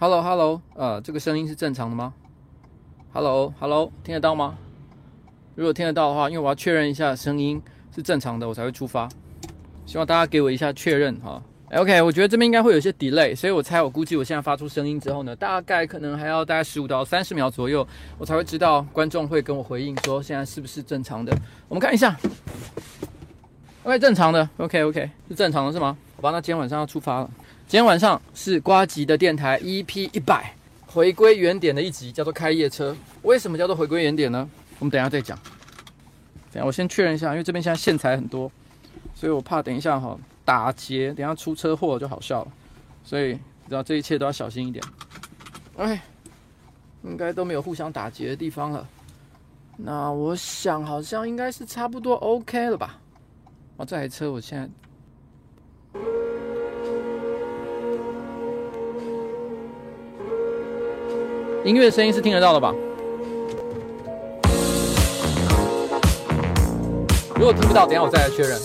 [0.00, 2.14] Hello，Hello，呃，这个声音是正常的吗
[3.12, 4.56] ？Hello，Hello，听得到吗？
[5.56, 7.60] 如果听得到的话，因为我要确认一下声音
[7.92, 9.08] 是正常的，我才会出发。
[9.86, 11.42] 希望大家给我一下确认哈。
[11.72, 17.84] OK，我觉得这边应该会有些 delay，所以我猜我估计我现在发出声音之后呢，大概可能还要大概十五到三十秒左右，
[18.18, 21.36] 我才会知道观众会跟我回应说现在是不是正常的。
[21.68, 22.16] 我们看一下
[23.82, 25.98] ，OK，正常的，OK OK，是正常的是吗？
[26.14, 27.28] 好吧，那今天晚上要出发了。
[27.68, 30.54] 今天晚上是瓜吉的电台 EP 一百
[30.86, 32.96] 回归原点的一集，叫做开夜车。
[33.24, 34.48] 为什么叫做回归原点呢？
[34.78, 35.38] 我们等下再讲。
[36.50, 38.50] 等下我先确认一下，因为这边现在线材很多，
[39.14, 42.52] 所以我怕等一下哈打结，等下出车祸就好笑了。
[43.04, 43.34] 所以
[43.68, 44.82] 知道这一切都要小心一点。
[45.76, 46.00] OK，
[47.02, 48.88] 应该都没有互相打结的地方了。
[49.76, 52.98] 那我想好像应该是差不多 OK 了吧？
[53.76, 54.66] 哦，这台车我现在。
[61.68, 62.74] 音乐声音是听得到的吧？
[67.36, 68.58] 如果听不到，等下我再来确认。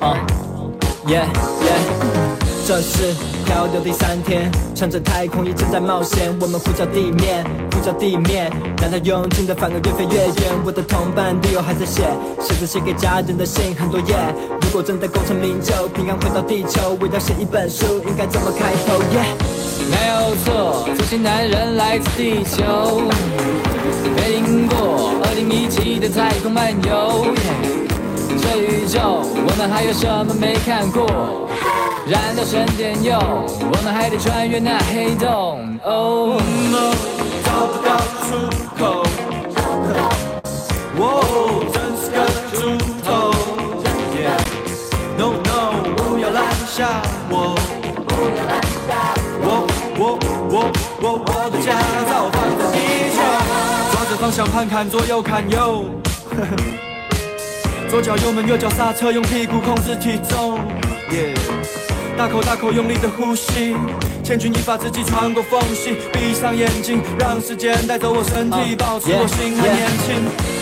[0.00, 0.26] 啊！
[1.06, 1.24] 耶
[1.62, 1.70] 耶
[2.66, 3.35] 这是。
[3.46, 8.50] 漂流第三天，乘着太空衣正在冒险，我们呼叫地面，呼叫地面，
[8.82, 10.52] 让它用尽的反而越飞越远。
[10.64, 12.02] 我的同伴队友还在写，
[12.40, 14.14] 写着写给家人的信，很多页。
[14.62, 18.98] 如果真的功成名就，平安回到地球，我要写一本书，应该怎么开头？
[19.14, 19.22] 耶、
[19.88, 23.00] 没有错，这些男人来自地球，
[24.16, 27.26] 没听过二零一七的太空漫游。
[28.42, 31.45] 这宇宙，我们还有什么没看过？
[32.08, 35.76] 燃料省电用，我们还得穿越那黑洞。
[35.82, 36.40] Oh
[36.70, 36.94] no，
[37.44, 38.28] 找不到出
[38.78, 39.02] 口。
[40.98, 42.16] 哦，真是个
[42.54, 43.34] 猪头。
[45.18, 47.56] No no，不要拦下我。
[48.06, 48.88] 不要拦下
[49.42, 49.66] 我。
[49.98, 50.00] 我
[50.48, 50.70] 我
[51.02, 51.74] 我我的驾
[52.06, 52.78] 照放在地
[53.16, 53.18] 球。
[53.90, 55.86] 抓着方向盘看左右看右。
[57.90, 60.60] 左脚油门，右脚刹车，用屁股控制体重。
[61.10, 61.34] Yeah。
[62.16, 63.76] 大口大口用力的呼吸，
[64.24, 70.16] 千钧一发之际穿过缝隙，闭上眼睛，让时间带走我身体，保持我心还年轻。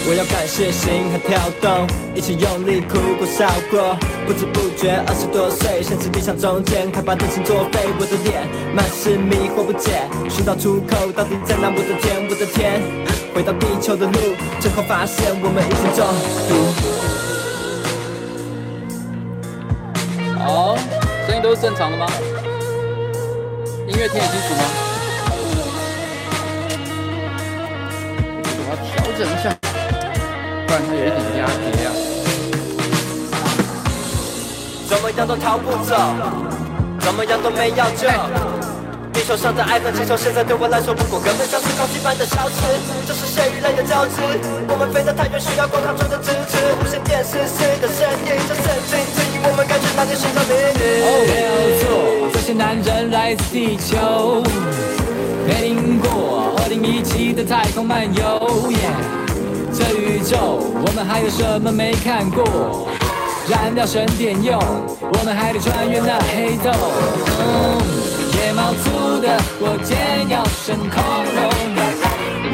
[0.07, 8.43] 我要感谢心还跳动，一起用力哭过笑过，不知不觉二十多岁，现实理想中间，开把灯芯作废，我的脸
[8.75, 11.71] 满是迷惑不解，寻找出口到底在哪？
[11.71, 12.83] 我的天，我的天，
[13.33, 16.05] 回到地球的路，最后发现我们已经中
[16.51, 16.51] 毒。
[20.37, 21.04] 好。
[21.27, 22.07] 声音都是正常的吗？
[23.87, 24.63] 音乐听得清楚吗？
[28.47, 29.45] 我要调整一下，
[30.67, 31.89] 不然它有一点压叠啊。
[34.87, 35.97] 怎么样都逃不走，
[37.01, 38.09] 怎么样都没药救。
[39.25, 42.61] 地球上的爱恨情仇，现在对我来说不过根本像是空气般的消失。
[43.09, 44.21] 这是血与泪的交织，
[44.69, 46.61] 我们飞得太远，需要广场中的支持。
[46.77, 51.01] 无线电视谁的声音，这神经指引我们感觉那些心跳命运。
[51.01, 51.49] 哦，没有
[51.81, 54.45] 错，这些男人来自地球，
[55.49, 58.21] 没听过二零一七的太空漫游。
[58.77, 58.93] Yeah,
[59.73, 62.93] 这宇宙，我们还有什么没看过？
[63.49, 66.77] 燃料省点用，我们还得穿越那黑洞。
[68.37, 69.27] 野猫族的
[69.61, 70.95] 我见要生恐
[71.35, 71.39] 龙。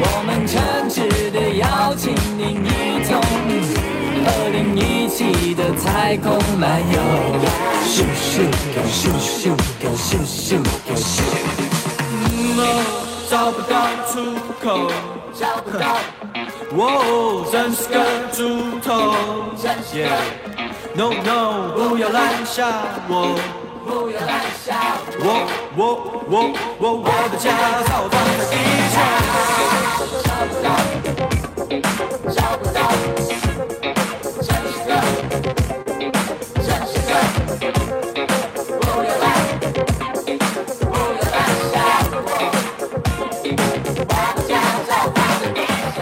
[0.03, 0.57] 我们诚
[0.89, 0.95] 挚
[1.31, 2.67] 的邀请您一
[3.07, 3.09] 同
[4.25, 6.25] 和您一起的太空
[6.57, 6.95] 漫游。
[7.85, 8.25] 咻咻
[8.71, 11.21] 咻咻咻咻咻咻咻咻。
[13.29, 13.73] 找不到
[14.07, 14.13] 出
[14.61, 14.91] 口，
[15.33, 15.97] 找不到。
[16.73, 17.95] 哦，真是个
[18.31, 18.39] 猪
[18.83, 18.89] 头。
[20.95, 22.59] ，no No，不要拦下
[23.07, 23.39] 我。
[23.83, 24.67] 不要拦下
[25.19, 25.25] 我，
[25.75, 25.79] 我
[26.29, 26.33] 我
[26.79, 27.45] 我我的驾
[27.83, 28.53] 照放在地
[28.91, 28.95] 球。
[30.23, 30.67] 找不到，
[32.31, 32.79] 找不到，
[34.41, 34.89] 真是个，
[36.61, 37.09] 真是个。
[38.79, 39.23] 不要拦，
[40.79, 41.35] 不要拦
[41.71, 41.73] 下
[42.11, 42.25] 我，
[43.97, 44.49] 我的驾
[44.87, 45.57] 照放在地
[45.95, 45.97] 球。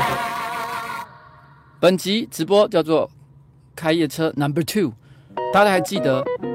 [1.80, 3.10] 本集直播叫做
[3.76, 4.92] 开夜车 Number Two，
[5.54, 6.26] 大家还记得？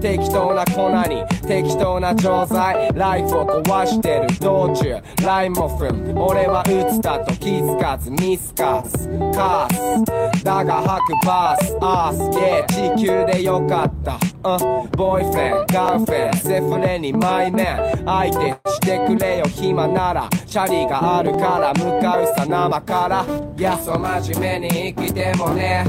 [0.00, 4.96] 適当な粉に適当な錠剤ライフを壊してる道中。
[5.24, 10.44] ラインも踏む俺は打つだと気づかずミスカスカス。
[10.44, 12.38] だが吐くバースアース。
[12.38, 14.14] ゲー地球でよかった。
[14.14, 14.90] うん。
[14.92, 18.04] ボーイフレンガーフレンセフレにマイメン。
[18.04, 20.28] 相手してくれよ暇なら。
[20.46, 23.26] チャリがあるから向かうさ生から。
[23.56, 25.84] いやそ真面目に生きてもね。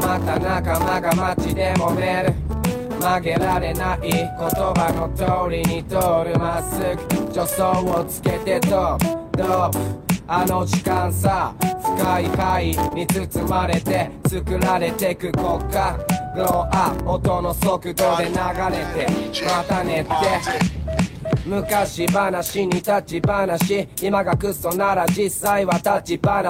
[0.00, 2.34] また仲间が街でもめる
[3.00, 9.78] 曲げられない言叶の通りに通るまっすぐ助走をつけてドープドープ
[10.28, 16.20] あの时间さ深い范囲に包まれて作られてく国家。
[16.32, 18.34] グローア音の速度で流れ
[19.04, 21.09] てまたねって
[21.50, 23.44] 昔话に立ち话
[24.00, 26.44] 今がクソなら実际は立ち话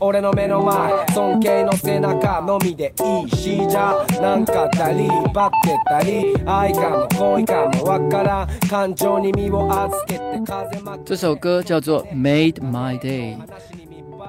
[0.00, 4.04] 俺の目の前尊敬の背中のみでいいしじゃ。
[4.20, 6.34] なんかたりバってたり。
[6.44, 8.60] 爱かも恋かもわからん。
[8.68, 13.36] 感情に身を预けて风ま这首歌叫做 Made My Day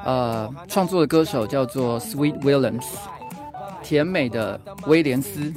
[0.06, 2.86] 呃创作的歌手叫做 Sweet Williams
[3.82, 5.52] 甜美的威廉斯。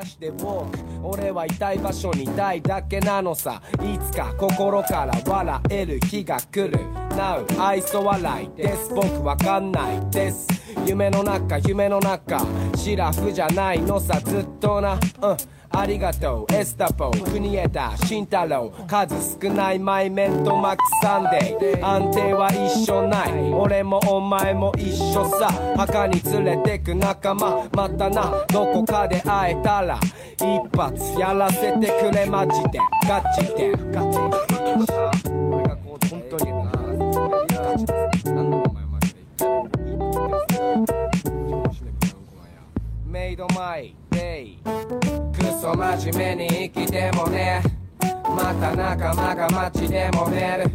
[0.00, 3.60] 足でウォーク俺は痛い場所にいたいだけなのさ。
[3.82, 6.78] いつか心から笑える日が来る。
[7.10, 8.90] Now 愛想笑いです。
[8.94, 10.48] 僕わかんないです。
[10.86, 12.40] 夢の中夢の中。
[12.74, 14.94] シラフじゃないのさずっとな。
[14.94, 15.36] うん。
[15.74, 16.54] ありがとう。
[16.54, 18.70] エスタポ国枝慎太郎。
[18.86, 21.86] 数少ないマイメントマックサンデー。
[21.86, 23.32] 安定は一绪ない。
[23.52, 25.50] 俺もお前も一绪さ。
[25.76, 29.98] 墓に连れてく仲间またなどこかで会えたら。
[30.36, 32.78] 一発やらせてくれマジで。
[33.08, 33.72] ガチで。
[33.90, 36.52] ガチ俺がこう本当に。
[36.52, 37.92] ガチで。
[38.26, 39.22] 何の名前マジで。
[43.06, 44.58] メイドマイデイ
[45.60, 47.60] そ真面目に生きてもね。
[48.36, 50.70] また仲间が街でもめる。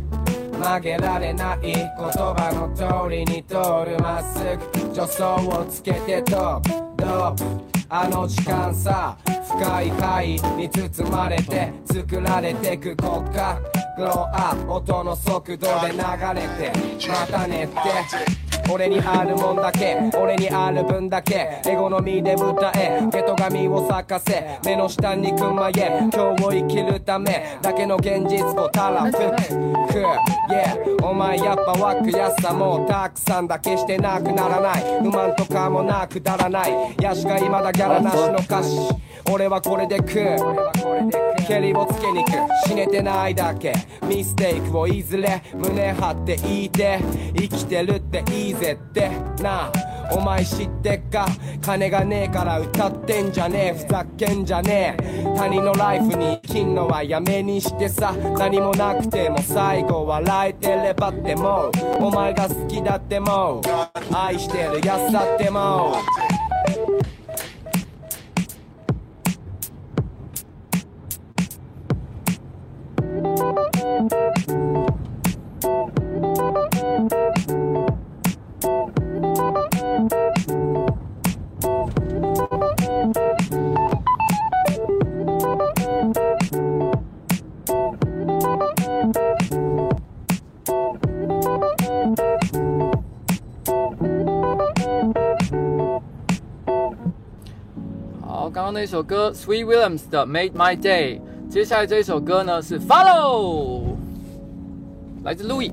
[0.60, 3.56] 曲げられない言叶の通りに通
[3.86, 4.94] るまっすぐ。
[4.94, 6.70] 助走をつけてドープ。
[6.98, 7.44] ドープ。
[7.88, 13.62] あの时间さ深い范囲に包まれて作られてく国家。
[13.96, 19.98] グローアップ音の速度で流れてまたねって俺にあるもんだけ。
[20.18, 21.62] 俺にある分だけ。
[21.66, 23.02] エゴの身で歌え。
[23.12, 24.60] 毛と髪を咲かせ。
[24.66, 27.58] 目の下にくまえ今日を生きるため。
[27.62, 29.18] だけの现実をたらふく。
[30.50, 33.60] Yeah お前やっぱ枠やさもたくさんだ。
[33.60, 34.84] けしてなくならない。
[35.02, 36.96] 不満とかもなくだらない。
[37.02, 40.38] やしか今だギャラなしの歌词俺はこれで食う。
[41.48, 42.32] 蹴りをつけにく。
[42.66, 43.74] 死ねてないだけ。
[44.08, 47.00] ミステイクをいずれ胸张って言いて。
[47.36, 49.10] 生きてるっていいぜって。
[49.42, 49.72] なあ
[50.12, 51.26] お前知ってっか？
[51.62, 53.78] 金がねえから歌ってんじゃねえ。
[53.78, 55.24] ふざけんじゃねえ。
[55.38, 58.14] 他人のライフに生きんのはやめにしてさ。
[58.38, 61.72] 何もなくても最后笑えてればってもう。
[62.06, 63.62] お前が好きだっても
[64.14, 65.98] 爱してるやさっても
[67.04, 67.17] う。
[98.83, 101.21] 那首歌 Sweet Williams 的 Made My Day，
[101.58, 103.82] 接下来这一首歌呢是 Follow，
[105.24, 105.72] 来自 Louis。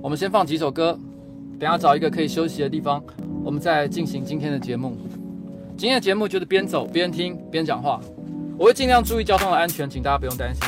[0.00, 0.98] 我们先放几首歌，
[1.58, 3.04] 等下找一个可以休息的地方，
[3.44, 4.96] 我们再进行今天的节目。
[5.76, 8.00] 今天的节目就是边走边听边讲话，
[8.56, 10.64] 我会尽量注意交通的安全，请大家不用担心。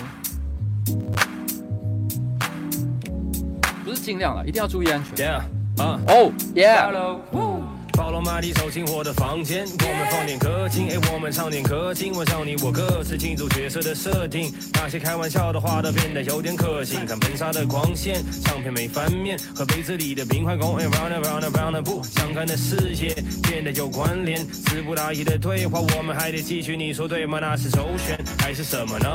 [3.86, 5.16] 不是尽量了，一定要注意安全。
[5.16, 7.71] Yeah，啊，哦，Yeah。
[7.92, 17.04] 保罗马蒂走进我的房间，我们放点歌经，哎，我们唱点歌今晚上你我各自进入角色的设定，那些开玩笑的话都变得有点可信。
[17.06, 24.46] 看喷洒的光线，唱片没翻面，和杯子里的冰块 going round and round and round，不相干的世界变得有关联。
[24.48, 26.76] 词不达意的对话，我们还得继续。
[26.76, 27.38] 你说对吗？
[27.40, 29.08] 那是周旋还是什么呢？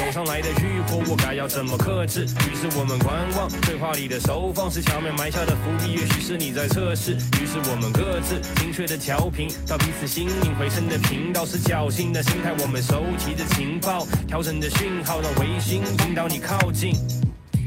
[0.00, 2.24] 涌上来的欲火，我该要怎么克制？
[2.24, 7.12] 于是我们观望对话里的收放，是墙面埋下的伏笔，也许是你在测试。
[7.12, 8.13] 于是我们各。
[8.20, 12.52] 精确的调频到彼此心灵回声的频道，是侥幸的心态。
[12.60, 16.94] 我们收集的情报，调整的讯号让卫星引导你靠近。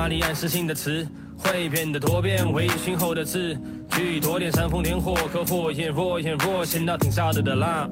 [0.09, 3.55] 保罗·马里暗示性的词会变得多变，微醺后的字。
[3.99, 7.85] 句多点煽风点火，可火焰若烟若现，那挺杀的的啦。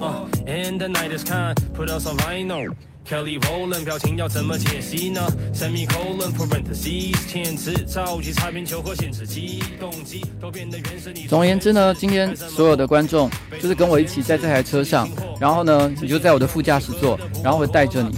[0.46, 2.72] And the night is kind, put us on vinyl.
[3.06, 5.22] Kelly Rowland 表情要怎么解析呢
[5.54, 11.14] ？Semicolon parentheses 遣词造句擦边球和显示机动机都变得原始。
[11.28, 13.30] 总而言之呢，今天所有的观众
[13.62, 15.10] 就是跟我一起在这台车上，
[15.40, 18.18] 然后呢，你就在我的副驾驶座，然后我带着你，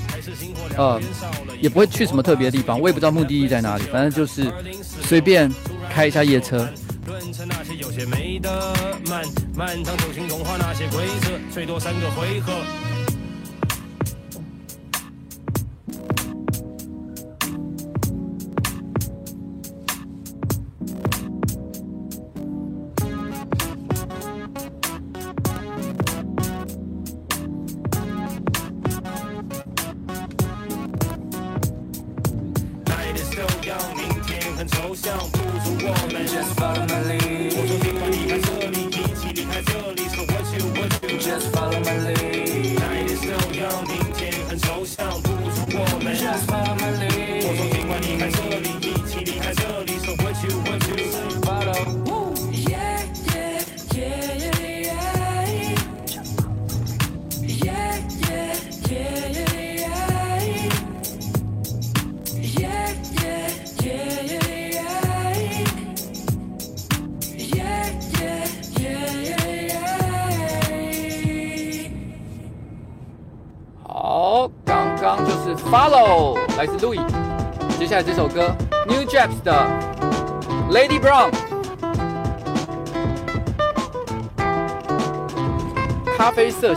[0.77, 1.01] 呃。
[1.61, 4.49] 也不会去什么特别的地方，我也不知道目的地在哪里，反正就是
[5.03, 5.51] 随便
[5.89, 6.65] 开一下夜车。
[7.09, 8.71] 论测那些有些没的
[9.09, 9.23] 漫
[9.55, 12.53] 漫长走行融化那些规则最多三个回合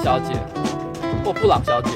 [0.03, 0.35] 小姐
[1.25, 1.91] 或布朗小姐。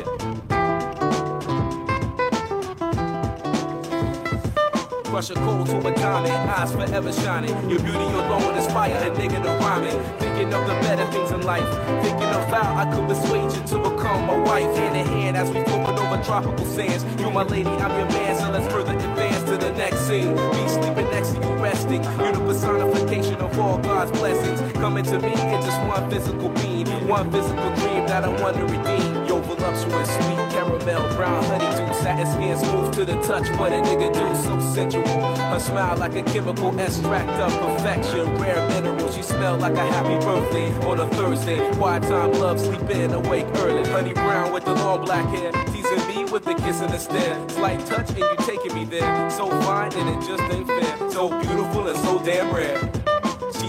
[5.11, 7.51] Crush cold to a comet, eyes forever shining.
[7.69, 8.55] Your beauty alone
[9.03, 9.99] a nigga to.
[10.21, 11.67] Thinking of the better things in life.
[12.03, 14.77] Thinking of how I could persuade you to become my wife.
[14.77, 17.03] Hand in hand as we float over tropical sands.
[17.19, 20.37] You my lady, I'm your man, so let's further advance to the next scene.
[20.69, 22.05] Sleeping next to you, resting.
[22.21, 24.61] You're the personification of all God's blessings.
[24.75, 26.76] Coming to me in just one physical being.
[27.07, 29.27] One visible dream that I want to redeem.
[29.27, 33.49] Yo, voluptuous, sweet caramel, brown honeydew, satin skin smooth to the touch.
[33.61, 35.37] What a nigga do, so sensual.
[35.37, 38.27] Her smile like a chemical extract of perfection.
[38.39, 41.59] Rare mineral, she smell like a happy birthday on a Thursday.
[41.75, 43.89] Quiet time love, sleep in, awake early.
[43.89, 47.49] Honey brown with the long black hair, teasing me with a kiss and a stare.
[47.51, 49.31] Slight touch and you taking me there.
[49.31, 51.11] So fine and it just ain't fair.
[51.13, 53.06] So beautiful and so damn rare.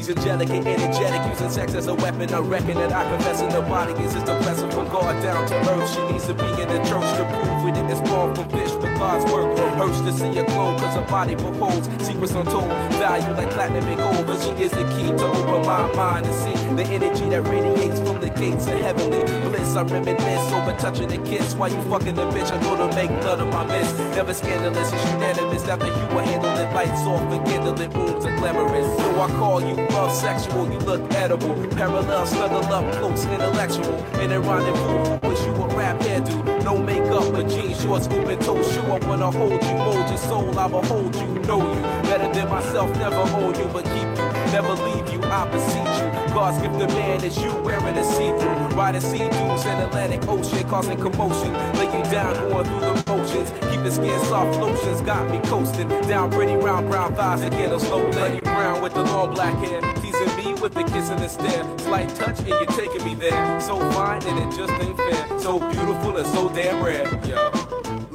[0.10, 2.34] Angelic and energetic, using sex as a weapon.
[2.34, 5.46] I reckon that I confess in the body is just a blessing from God down
[5.48, 5.94] to earth.
[5.94, 7.92] She needs to be in the church to prove it.
[7.92, 11.36] It's born from fish, but God's work hurts to see her glow, cause her body
[11.36, 11.86] proposed.
[12.02, 14.26] Secrets untold, value like platinum and gold.
[14.28, 18.00] But she is the key to open my mind and see the energy that radiates
[18.00, 19.76] from the gates of heavenly bliss.
[19.76, 21.54] I reminisce over touching a kiss.
[21.54, 23.92] While you fucking the bitch, I'm gonna make none of my miss.
[24.16, 25.68] Never scandalous, it's unanimous.
[25.68, 28.88] After you were handling lights off and candlelit rooms are glamorous.
[28.98, 29.76] So I call you
[30.12, 31.56] sexual, you look edible.
[31.70, 33.96] Parallel, snuggle up, close, intellectual.
[34.22, 36.46] In a rendezvous, wish you a rap head dude.
[36.64, 38.72] No makeup, but jeans, shorts, open toes.
[38.74, 38.92] Sure.
[38.92, 41.82] I wanna hold you, mold your soul, I'ma hold you, know you.
[42.10, 46.34] Better than myself, never hold you, but keep you, never leave you, I beseech you.
[46.34, 48.78] God's gift the man is you wearing a see-through.
[48.78, 51.54] Riding sea dunes in Atlantic Ocean, causing commotion.
[51.78, 53.52] Lay you down, going through the motions.
[53.84, 55.88] the skin soft lotions, got me coasting.
[56.08, 59.82] Down pretty round brown thighs again, a slow bloody brown with the long black hair.
[59.96, 61.66] Teasing me with the kiss and the stare.
[61.80, 63.62] Slight touch and you're taking me there.
[63.62, 65.40] So fine and it just ain't fair.
[65.40, 67.08] So beautiful and so damn rare.
[67.26, 67.67] Yo.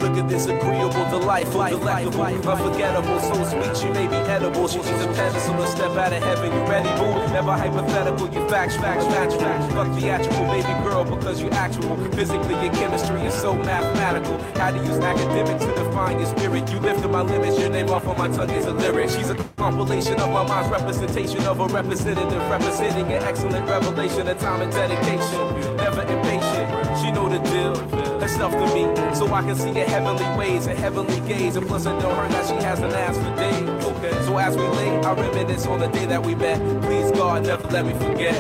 [0.03, 3.21] Look at this agreeable delight, life, life, life, unforgettable.
[3.21, 4.67] So sweet, You may be edible.
[4.67, 6.53] She's a pedestal, a step out of heaven.
[6.53, 7.33] You ready, boo?
[7.33, 9.73] Never hypothetical, you facts, facts, facts, facts.
[9.73, 11.97] Fuck theatrical, baby girl, because you actual.
[12.15, 14.43] Physically, your chemistry is so mathematical.
[14.61, 16.69] How to use academic to define your spirit.
[16.73, 19.09] You lifted my limits, your name off on my tongue is a lyric.
[19.09, 24.38] She's a compilation of my mind's representation of a representative, representing an excellent revelation of
[24.40, 25.76] time and dedication.
[25.78, 26.68] Never impatient,
[27.00, 27.76] she know the deal.
[28.20, 28.84] Herself to me,
[29.16, 31.56] so I can see her heavenly ways and heavenly gaze.
[31.56, 33.86] And plus, I know her that she has an ass for days.
[33.86, 36.60] Okay, so as we lay, I reminisce on the day that we met.
[36.82, 38.36] Please God, never let me forget.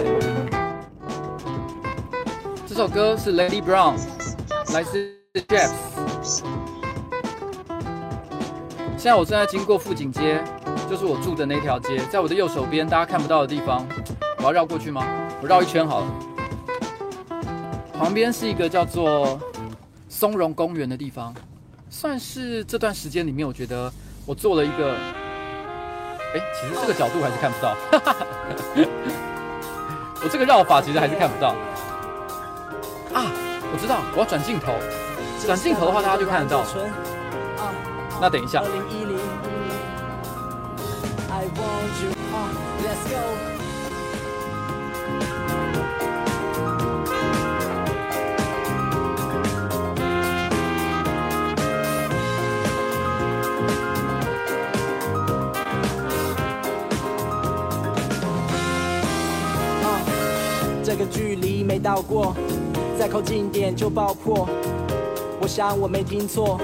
[2.68, 3.98] 这首歌是 Lady Brown，
[4.74, 5.10] 来自
[5.48, 5.72] Jeff。
[8.98, 10.44] 现在我正在经过富锦街，
[10.93, 13.87] 就是我住的那条街，在我的右手边，大家看不到的地方，
[14.37, 15.03] 我要绕过去吗？
[15.41, 16.07] 我绕一圈好了。
[17.99, 19.41] 旁边是一个叫做
[20.07, 21.33] 松茸公园的地方，
[21.89, 23.91] 算是这段时间里面，我觉得
[24.27, 24.95] 我做了一个，
[26.35, 27.75] 哎，其实这个角度还是看不到，
[30.23, 31.55] 我这个绕法其实还是看不到。
[33.15, 33.33] 啊，
[33.73, 34.75] 我知道，我要转镜头，
[35.47, 36.63] 转镜头的话大家就看得到。
[38.21, 38.63] 那等一下。
[60.85, 62.35] 这个距离没到过，
[62.99, 64.47] 再靠近点就爆破。
[65.41, 66.61] 我想我没听错。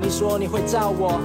[0.00, 1.20] 你说你会照我，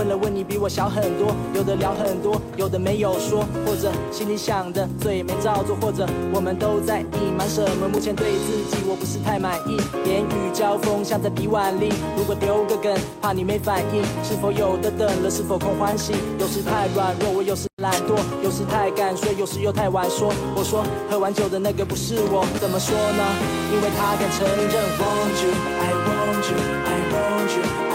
[0.00, 7.86] 问了问你比我小很多，有的聊很多，有的没有说，或者心里想的嘴没照做，或者我们都在隐瞒什么？
[7.86, 9.76] 目前对自己我不是太满意，
[10.08, 11.92] 言语交锋像在比腕力。
[12.16, 15.30] 如果丢个梗，怕你没反应，是否有的等了？
[15.30, 16.14] 是否空欢喜？
[16.38, 20.32] 有时太软弱，我有时懒惰，有时太敢睡，有时又太晚说。
[20.56, 23.22] 我说喝完酒的那个不是我，怎么说呢？
[23.68, 24.80] 因为他敢承认。
[24.96, 26.56] Want you, I want you,
[26.88, 27.89] I want you.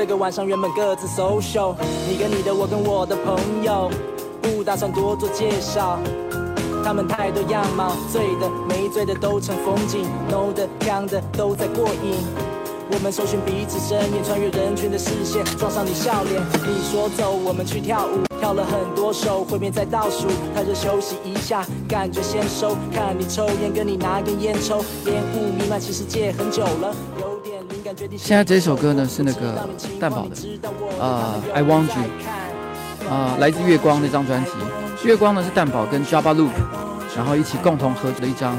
[0.00, 1.74] 这个晚上原本各自 social，
[2.08, 3.90] 你跟你的，我跟我的朋友，
[4.40, 5.98] 不打算多做介绍。
[6.82, 12.16] 他们太多样貌，醉的没醉的都成风景，no 的锵的都在过瘾。
[12.90, 16.42] 我们搜寻彼此身影，穿越人群的视线，撞上你笑脸。
[16.66, 22.74] 你说走，我们去跳舞，跳了很多首，会面在倒数，太热休息一下，感觉先收。
[22.90, 26.96] 看你抽烟，跟你拿根烟抽，烟雾弥漫，其实戒很久了，
[28.16, 30.36] 现在这首歌呢是那个蛋宝的，
[31.02, 34.50] 啊、，I Want You，啊、来自月光那张专辑。
[35.02, 36.50] 月光呢是蛋宝跟 Jaba Loop，
[37.16, 38.56] 然后一起共同合作的一张。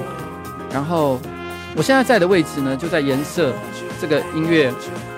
[0.73, 1.17] 然后
[1.75, 3.53] 我现在在的位置呢就在颜色
[4.01, 4.73] 这个音乐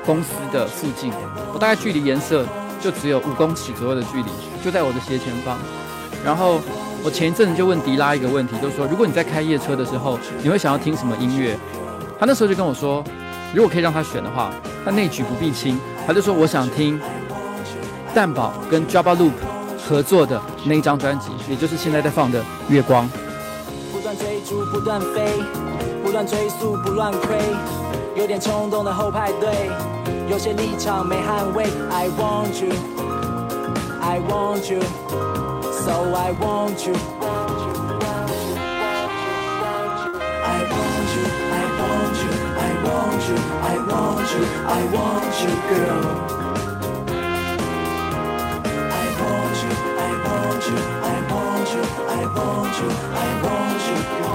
[0.05, 1.11] 公司的附近，
[1.51, 2.45] 我大概距离颜色
[2.79, 4.29] 就只有五公尺左右的距离，
[4.63, 5.57] 就在我的斜前方。
[6.23, 6.59] 然后
[7.03, 11.57] 我前一阵子就问迪拉一个问题，就是说如果你在开夜车的时候，你会想要听什么音乐？
[12.19, 13.03] 他那时候就跟我说，
[13.53, 14.51] 如果可以让他选的话，
[14.83, 16.99] 他内举不避亲，他就说我想听
[18.13, 19.31] 蛋堡跟 j a b a Loop
[19.87, 23.05] 合作的那一张专辑，也就是现在在放的《月光》。
[23.91, 25.27] 不断追逐，不断飞，
[26.03, 27.37] 不断追速，不乱亏。
[28.15, 29.69] 有点冲动的后排队，
[30.29, 31.65] 有些立场没捍卫。
[31.91, 32.71] I want you,
[34.01, 34.81] I want you,
[35.71, 37.22] so I want you.
[43.29, 46.05] You, I want you, I want you, girl.
[48.91, 54.32] I want you, I want you, I want you, I want you, I want you.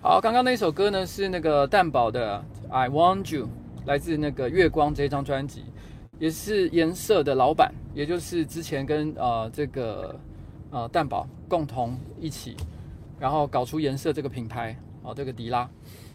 [0.00, 3.46] 好，刚刚那首歌呢是那个蛋宝的《I Want You》，
[3.84, 5.64] 来自那个《月光》这张专辑，
[6.18, 10.18] 也是颜色的老板，也就是之前跟呃这个
[10.70, 12.56] 呃蛋宝共同一起，
[13.18, 15.68] 然后搞出颜色这个品牌，哦、这个迪拉。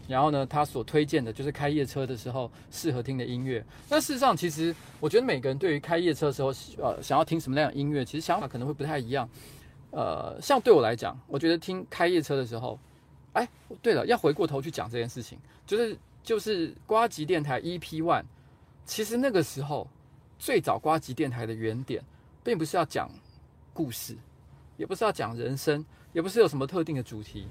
[0.08, 3.64] 然后呢，他所推荐的就是开夜车的时候适合听的音乐。
[3.88, 9.28] 那事实上，其实我觉得每个人对于开夜车的时候，呃，想要听什么样的音乐，其实想法可能会不太一样。
[9.90, 12.78] 呃，像对我来讲，我觉得听开夜车的时候，
[13.34, 13.48] 哎，
[13.80, 18.24] 对了，要回过头去讲这件事情，就是就是瓜吉电台 EP One，
[18.84, 19.86] 其实那个时候
[20.38, 22.02] 最早瓜吉电台的原点，
[22.42, 23.10] 并不是要讲
[23.72, 24.16] 故事，
[24.76, 27.46] 也不是要讲人生，也不是有什么特定的主题。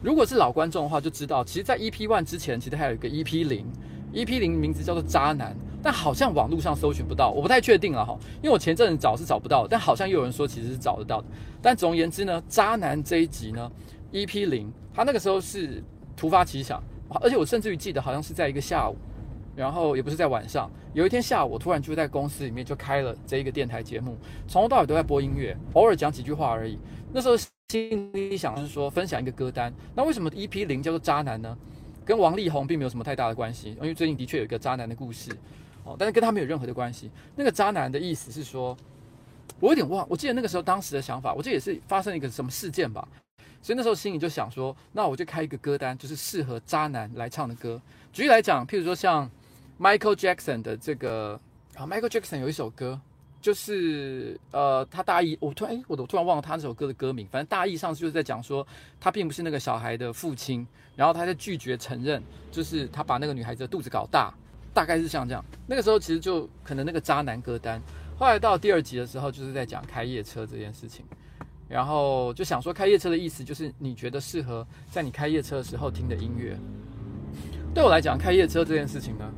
[0.00, 3.66] 如果是老观众的话，就知道，其实，在 EP One 之前，其实还有一个 EP 零
[4.12, 11.26] ，EP 零名字叫做渣男，但好像网络上搜寻不到，我不太确定了哈，因为我前阵子找是找不到，但好像又有人说其实是找得到的。
[11.60, 13.70] 但总而言之呢，渣男这一集呢
[14.12, 15.82] ，EP 零，他那个时候是
[16.16, 16.82] 突发奇想，
[17.20, 18.96] 而且我甚至于记得好像是在一个下午，
[19.56, 26.78] 然后也不是在晚上，有一天下午，我突然就在公司里面就开了这一个电台节目，从头到尾都在播音乐，偶尔讲几句话而已。
[27.12, 27.36] 那时候。
[27.72, 31.56] 心里想是说分享一个歌单，那为什么 EP 零叫做渣男呢？
[32.04, 35.30] 跟王力宏并没有什么太大的关系，因为最近的确有一个渣男的故事
[35.82, 37.10] 哦，但是跟他没有任何的关系。
[37.34, 38.76] 那个渣男的意思是说，
[39.58, 43.08] 我有点忘，我记得那个时候当时的想法，我记得也是发生一个什么事件吧，
[43.62, 47.80] 所以那时候心里就想说，那我就开一个歌单，就是适合渣男来唱的歌。
[48.12, 49.30] 举例来讲，譬如说像
[49.82, 51.40] Michael Jackson 的这个
[51.74, 53.00] 啊，Michael Jackson 有一首歌。
[53.40, 57.26] 就是呃，他大意，我突然，我都突然忘了他那首歌的歌名。
[57.26, 58.64] 反正大意上就是在讲说，
[59.00, 60.64] 他并不是那个小孩的父亲，
[60.94, 64.32] 然后他在拒绝承认，就是他把那个女孩子的肚子搞大，
[64.72, 65.44] 大概是像这样。
[65.66, 67.82] 那个时候其实就可能那个渣男歌单。
[68.16, 71.04] 后来到第二集的时候，就是在讲开夜车这件事情，
[71.68, 76.56] 然后就想说，开夜车的意思就是你觉得适合在你开夜车的时候听的音乐。
[77.74, 79.28] 对我来讲，开夜车这件事情呢，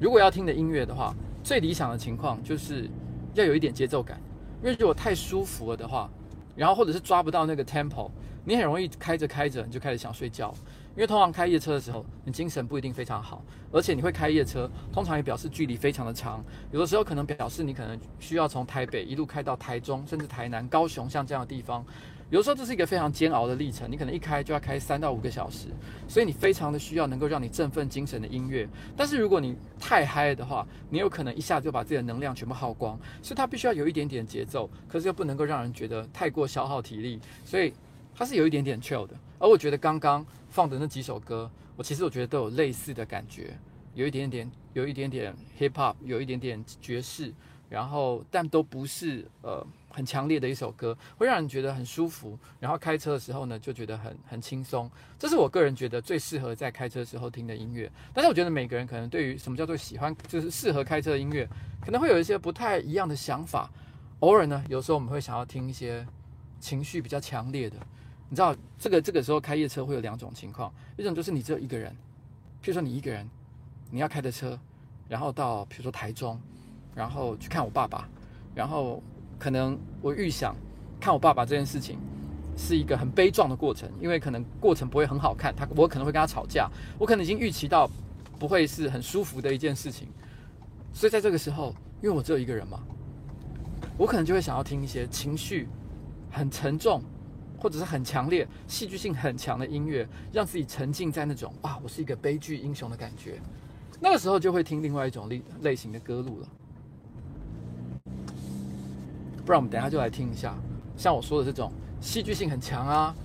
[0.00, 2.88] 如果要听的音乐的话，最理想的情况就是。
[3.34, 4.20] 要有一点节奏感，
[4.60, 6.10] 因为如果太舒服了的话，
[6.56, 8.10] 然后或者是抓不到那个 tempo，
[8.44, 10.52] 你很容易开着开着你就开始想睡觉。
[10.96, 21.84] 因为通常开夜车的时候，你精神不一定非常好，而且你会开夜车，通常也表示距离非常的长，有的时候可能表示你可能需要从台北一路开到台中，甚至台南、高雄像这样的地方。
[22.30, 25.68] 有时候这是一个非常煎熬的历程，你可能一开就要开三到五个小时，
[26.06, 28.68] 所以你非常的需要能够让你振奋精神的音乐。
[28.94, 37.72] 但是如果你太嗨的话，你有可能一下子就把自己的能量全部耗光，所以它必须要有一点点节奏，可是又不能够让人觉得太过消耗体力，所以
[38.14, 39.14] 它是有一点点 chill 的。
[39.38, 43.56] 而我觉得刚刚放的那几首歌，我其实我觉得都有类似的感觉，
[43.94, 47.32] 有一点点，有一点点 hip hop，有一点点爵士，
[47.70, 49.66] 然后但都不是呃。
[49.98, 54.88] 很强烈的一首歌，会让人觉得很舒服，然后开车的时候呢，就觉得很很轻松。
[55.18, 57.90] 这是我个人觉得最适合在开车时候听的音乐。
[58.14, 61.48] 但是我觉得每个人可能对于什么叫做喜欢，就是适合开车的音乐，
[61.84, 63.68] 可能会有一些不太一样的想法。
[64.20, 66.06] 偶尔呢，有时候我们会想要听一些
[66.60, 67.76] 情绪比较强烈的。
[68.28, 71.90] 你知道，这个这个时候开夜车会有两种情况，一种就是你只有一个人，
[72.62, 73.28] 譬如说你一个人，
[73.90, 74.56] 你要开的车，
[75.08, 76.40] 然后到譬如说台中，
[76.94, 78.08] 然后去看我爸爸，
[78.54, 79.02] 然后。
[79.38, 80.56] 可能我预想
[81.00, 81.98] 看我爸爸这件事情
[82.56, 87.88] 是一个很悲壮的过程，因为可能过程不会很好看，他我可能会跟他吵架，我可能已经预期到
[88.38, 90.08] 不会是很舒服的一件事情，
[90.92, 92.80] 所以在这个时候，因为我只有一个人嘛，
[93.96, 95.68] 我可能就会想要听一些情绪
[96.30, 97.02] 很沉重
[97.60, 103.40] 或者是很强烈、戏剧性很强的音乐，让自己沉浸在那种啊，我是一个悲剧英雄的感觉，
[104.00, 106.48] 那个时候就会听另外一种类类型的歌路了。
[109.48, 110.54] 不然我们等一下就来听一下，
[110.94, 113.16] 像我说的这种戏剧性很强啊，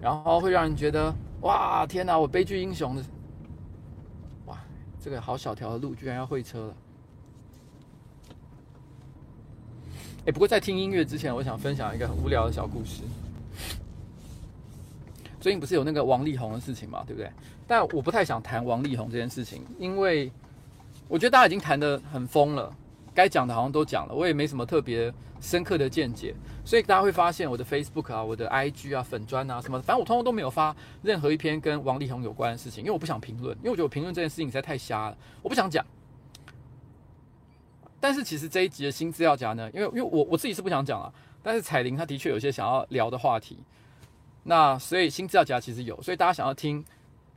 [0.00, 3.02] 然后会让人觉得哇天哪，我悲剧英雄的，
[4.46, 4.56] 哇
[5.00, 6.74] 这个好小条的路居然要会车了。
[10.26, 13.02] 哎，不过在听音乐之前，我想分享一个很无聊的小故事。
[15.40, 17.28] 最近不是有那个王力宏的事情嘛，对不对？
[17.66, 20.30] 但我不太想谈王力宏这件事情，因为
[21.08, 22.72] 我觉得大家已经谈得很疯了。
[23.12, 25.12] 该讲的好像都讲了，我也没什么特别
[25.42, 26.32] 深刻的见解，
[26.64, 35.84] 所以大家会发现我的 Facebook 啊、我的 IG 啊、粉砖啊什么，反正我通通都没有发任何一篇跟王力宏有关的事情，因为我不想评论，因为我觉得我评论这件事情实在太瞎了，我不想讲。
[38.00, 43.58] 但是其实这一集的新资料夹呢，因为因为我我自己是不想讲啊，但是彩玲她的确有些想要聊的话题，
[44.44, 46.84] 那所以新资料夹其实有，所以大家想要听。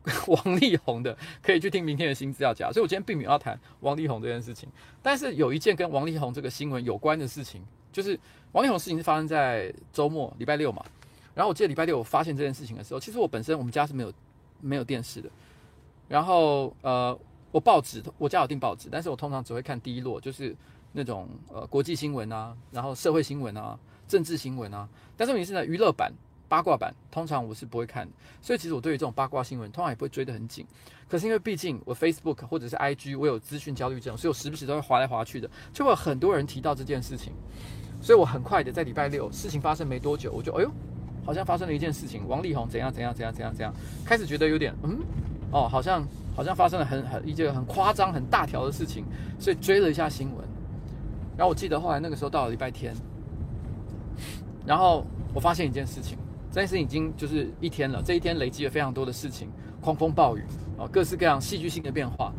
[0.28, 4.70] 王力宏的可以去听明天的新资料夹，所以我今天并没有要谈王力宏这件事情，
[5.02, 7.64] 但是有一件跟王力宏这个新闻有关的事情，
[7.96, 8.20] 就是
[8.52, 10.84] 王力宏的事情是发生在周末礼拜六嘛，
[11.34, 14.12] 然后我记得礼拜六我发现这件事情的时候，其实我本身我们家是没有
[14.60, 15.30] 没有电视的。
[16.10, 17.18] 然后呃，
[17.52, 20.54] 我报纸我家有订报纸，但是我通常只会看第一摞，就是
[20.92, 23.80] 那种呃国际新闻啊，然后社会新闻啊，
[24.10, 24.90] 政治新闻啊。
[25.16, 26.12] 但是问题是呢，娱乐版、
[26.50, 28.08] 八卦版通常我是不会看，
[28.42, 30.66] 所以其实我对于这种八卦新闻通常也不会追得很紧。
[31.08, 37.32] 可是因为毕竟我 Facebook 或者是 IG 我有资讯焦虑症，所以我时不时都会滑来滑去的，就会有很多人提到这件事情，
[38.06, 40.72] 所以我很快的在礼拜六事情发生没多久，我就哎呦，
[41.26, 43.74] 好像发生了一件事情，王力宏怎样怎样怎样怎样怎样，
[44.06, 45.00] 开始觉得有点嗯。
[45.52, 49.04] 哦，好像好像发生了很很一件很夸张很大条的事情，
[49.40, 50.46] 所以追了一下新闻。
[51.36, 52.94] 然后我记得后来那个时候到了礼拜天，
[54.68, 56.16] 然后我发现一件事情，
[56.52, 59.50] 这件事情已经就是一天了，这一天累积了非常多的事情，
[59.82, 60.44] 狂风暴雨
[60.78, 62.32] 啊，各式各样戏剧性的变化，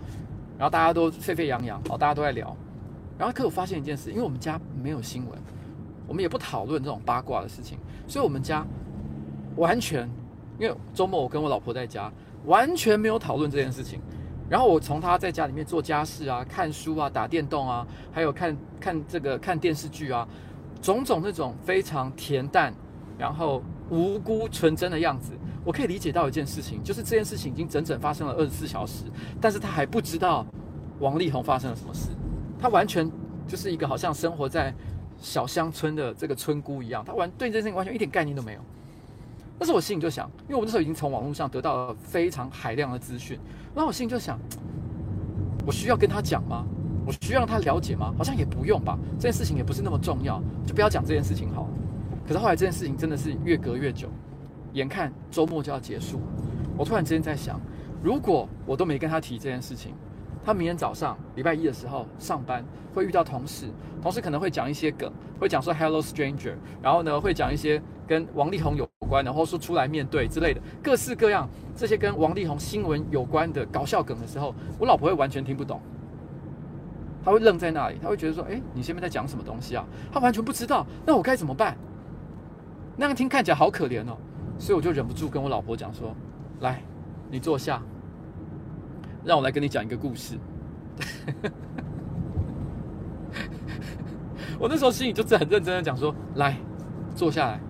[0.56, 2.56] 然后大家都沸沸扬扬，哦，大家都在聊。
[3.18, 5.38] 然后可我发现一件事，因为我们家没有新闻，
[6.06, 8.66] 我们也不讨论这种八卦的事情，所以我们家
[9.56, 10.08] 完全
[10.58, 12.12] 因为周末我跟我老婆在家。
[12.44, 14.00] 完全没有讨论这件事情，
[14.48, 20.28] 然后我从他在家里面做家事啊、看书啊、打电动啊，还有看看这个看电视剧啊，
[20.80, 22.72] 种种那种非常恬淡，
[23.18, 25.32] 然后无辜纯真的样子，
[25.64, 29.06] 我可以理解到一件事情，就是这件事情已经整整发生了二十四小时，
[29.40, 30.46] 但是他还不知道
[31.00, 32.10] 王力宏发生了什么事，
[32.60, 33.10] 他完全
[33.48, 34.72] 就是一个好像生活在
[35.20, 38.60] 小乡村的这个村姑一样，他完对这件事情完全一点概念都没有。
[39.58, 43.38] 但是我心里就想，因为我那时候已经从网络上得到了非常海量的资讯，
[43.74, 44.38] 然后我心里就想，
[45.66, 46.66] 我需要跟他讲吗？
[47.06, 48.12] 我需要让他了解吗？
[48.18, 51.68] 好像也不用吧，这件事情也不是那么重要，就不要讲这件事情好了。
[52.26, 54.08] 可是后来这件事情真的是越隔越久，
[54.74, 56.20] 眼看周末就要结束，
[56.76, 57.60] 我突然之间在想，
[58.02, 59.94] 如果我都没跟他提这件事情。
[60.46, 63.66] 他明天早上礼拜一的时候上班会遇到同事，
[64.00, 75.80] 同事可能会讲一些梗，会讲说 “Hello Stranger”，然后呢会讲一些跟王力宏有关的，或说出来面对之类的各式各样这些跟王力宏新闻有关的搞笑梗的时候，我老婆会完全听不懂，
[77.24, 81.76] 她会愣在那里，她会觉得说：“哎，你前面在讲什么东西啊？”她完全不知道，那我该怎么办？
[82.96, 84.16] 那样听看起来好可怜哦，
[84.60, 86.14] 所以我就忍不住跟我老婆讲说
[86.60, 86.80] ：“来，
[87.32, 87.82] 你坐下。”
[89.26, 90.38] 让我来跟你讲一个故事。
[94.56, 96.56] 我那时候心里就是很认真的讲说：“来，
[97.16, 97.60] 坐下来，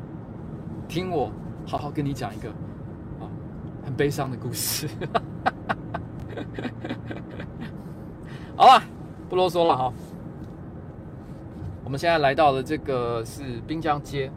[0.86, 1.32] 听我
[1.66, 2.50] 好好跟你讲一个
[3.20, 3.24] 啊，
[3.82, 4.86] 很悲伤的故事。
[8.54, 8.82] ”好了，
[9.30, 9.90] 不啰嗦了哈。
[11.82, 14.30] 我们现在来到了这个是滨江街，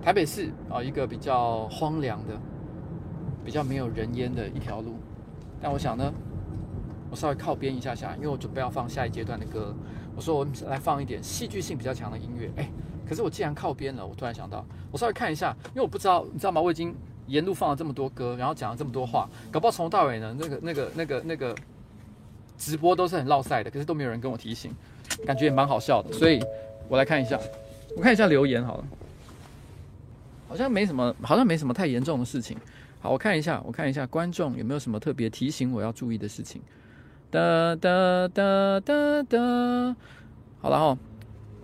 [0.00, 2.38] 台北市啊，一个比较荒凉的、
[3.44, 4.94] 比较没有人烟的一条路。
[5.60, 6.12] 但我想呢。
[7.12, 9.74] 我稍微靠边一下下，因为我准备要放下一阶段的歌。
[10.16, 12.50] 我说我来放一点戏剧性比较强的音乐。
[12.56, 12.66] 哎，
[13.06, 16.58] 可是我既然靠边了，我突然想到，我稍微看一下，因为我不知道，你知道吗？
[16.58, 16.94] 我已经
[17.26, 21.54] 沿路放了这么多歌，然后讲了这么多话，搞不好从头到尾呢，那个、那个、那个、那个
[22.56, 24.74] 直播都是很落赛的，可是都没有人跟我提醒，
[25.26, 26.10] 感觉也蛮好笑的。
[26.14, 26.42] 所以
[26.88, 27.38] 我来看一下，
[27.94, 28.84] 我看一下留言好了，
[30.48, 32.56] 好像没什么，好像没什么太严重的事情。
[33.00, 36.62] 好，我看一下，我看一下观众有没有什么特别提醒我要注意的事情。
[37.32, 39.96] 哒哒哒哒哒，
[40.60, 40.98] 好了哈，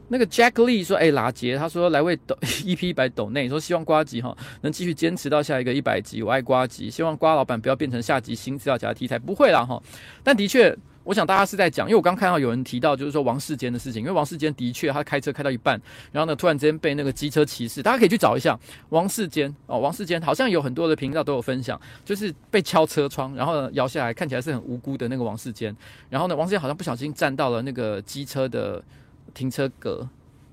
[0.09, 9.83] 那个 Jack Lee 说，哎、欸，拉杰，他说来为抖一批一百抖内，说希望瓜吉哈能继续坚持到下一个一百集，我爱瓜吉，希望瓜老板不要变成下集新资料夹题材，不会啦哈，
[10.25, 10.75] 但的确。
[11.09, 14.03] 我想大家是在讲，因为我刚看到有人提到，就是说王世坚的事情。
[14.03, 15.81] 因为王世坚的确他开车开到一半，
[16.13, 19.79] 然后呢，突然之间被那个机车骑士，大家可以去找一下王世坚哦。
[19.79, 25.75] 王世坚好像有很多的频道都有分享，就是被敲车窗，然后呢摇下来，看起来是很无辜的那个王世坚。
[26.11, 28.85] 然后呢，王世坚好像不小心站到了那个机车的
[29.33, 30.07] 停车格，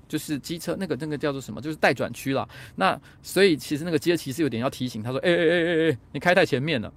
[0.08, 2.48] 就是机车那个那个叫做什么，就是待转区了。
[2.76, 6.90] 那所以其实那个机车骑士有点要提醒他说：“哎哎哎哎哎，你开太前面了。”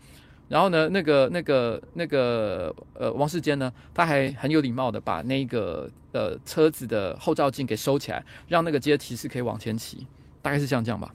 [0.49, 10.07] 然后呢，那个、那个、那个，呃，王世坚呢，他还很有礼貌的把那个呃车子的后照镜给收起来，让那个阶梯是可以往前骑，
[10.41, 11.13] 大概是像这样吧。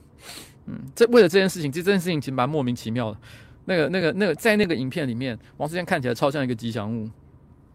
[0.67, 3.19] 嗯，这为了这件事情，其实这件事情其实蛮莫名其妙的。
[3.65, 7.09] 那个、那个、那个，在那个影片里面，王世坚看起来超像一个吉祥物。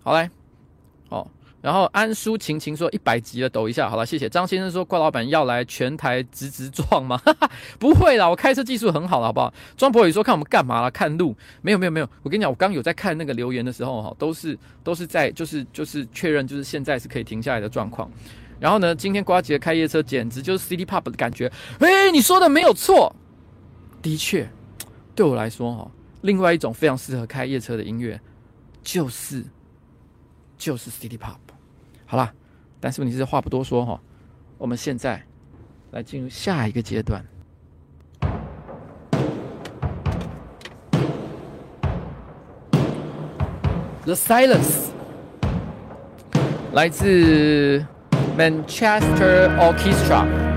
[0.02, 0.30] 好嘞，
[1.08, 1.30] 好。
[1.60, 4.28] 然后安舒晴晴说一百集了，抖一下，好了，谢谢。
[4.28, 7.18] 张先生说，怪老板要来全台直直撞吗？
[7.18, 9.52] 哈哈，不会啦，我开车技术很好了，好不好？
[9.76, 10.90] 庄博宇说看我们干嘛啦？
[10.90, 11.36] 看路？
[11.60, 18.10] 没有没有没有，我跟你讲，我刚有在看那个留言的时候哈，都是都是在就是就是确认就是现在是可以停下来的状况。
[18.58, 21.52] 然后呢，今天瓜吉的开夜车简直就是 City Pop 的感觉。
[21.80, 23.14] 诶，你说的没有错，
[24.00, 24.50] 的确，
[25.14, 25.90] 对我来说哈，
[26.22, 28.18] 另外一种非常适合开夜车的音乐
[28.82, 29.44] 就是
[30.56, 31.36] 就是 City Pop。
[32.10, 32.34] 好啦
[32.80, 34.00] 但是问题是话不多说哈
[34.58, 35.22] 我们现在
[35.92, 37.24] 来进入下一个阶段
[44.02, 44.88] the silence
[46.72, 47.86] 来自
[48.36, 50.49] manchester orchestra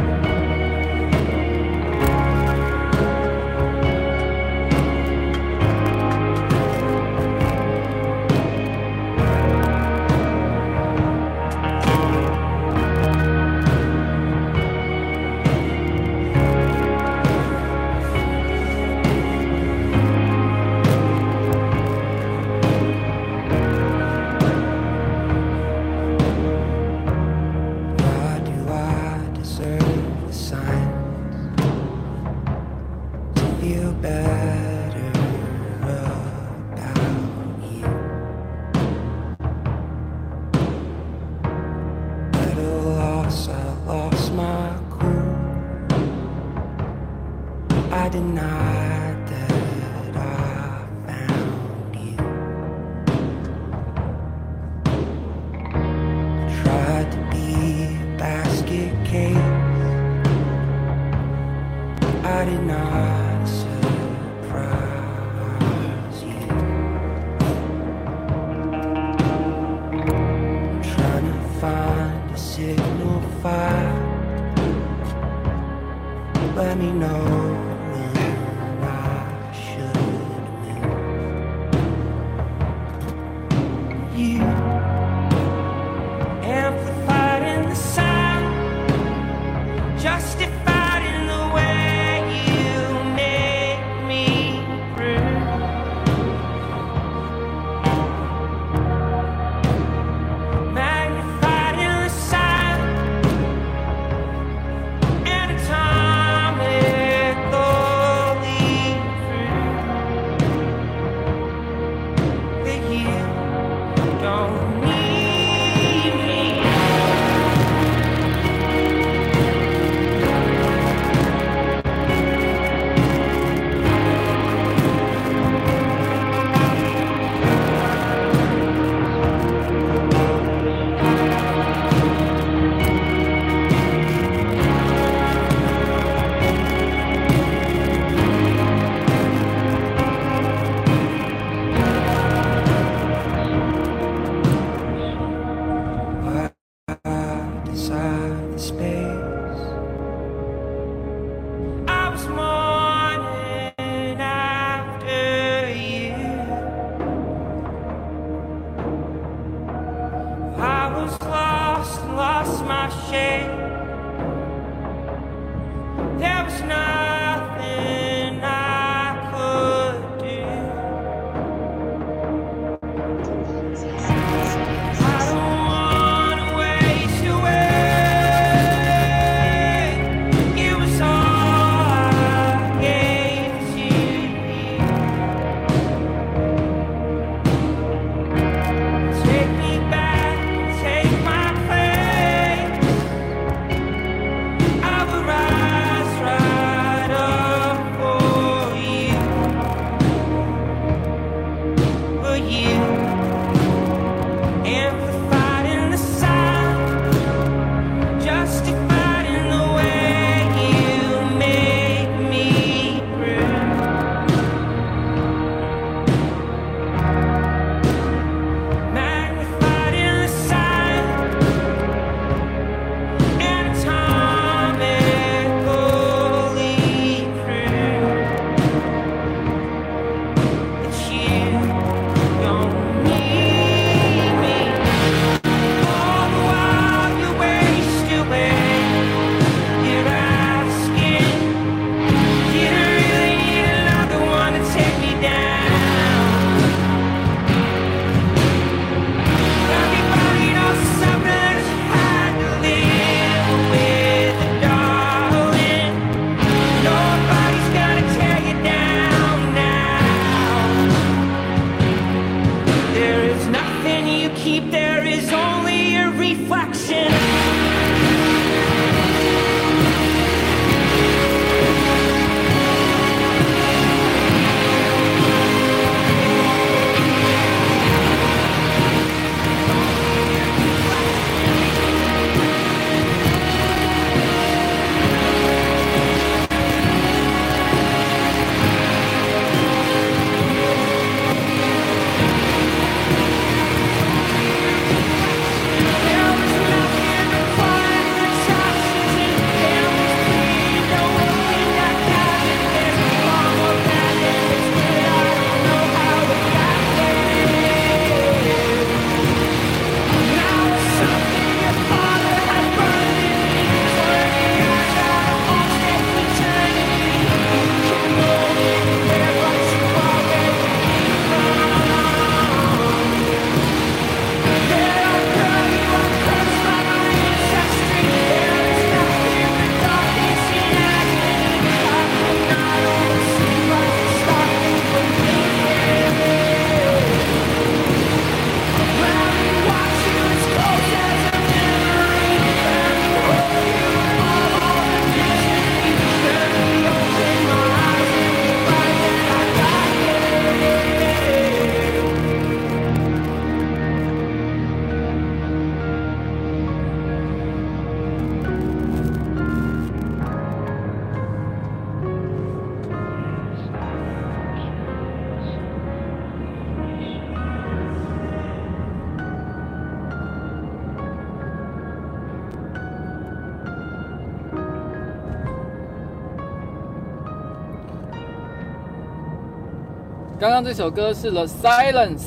[380.44, 382.26] 刚刚这首歌是 The Silence，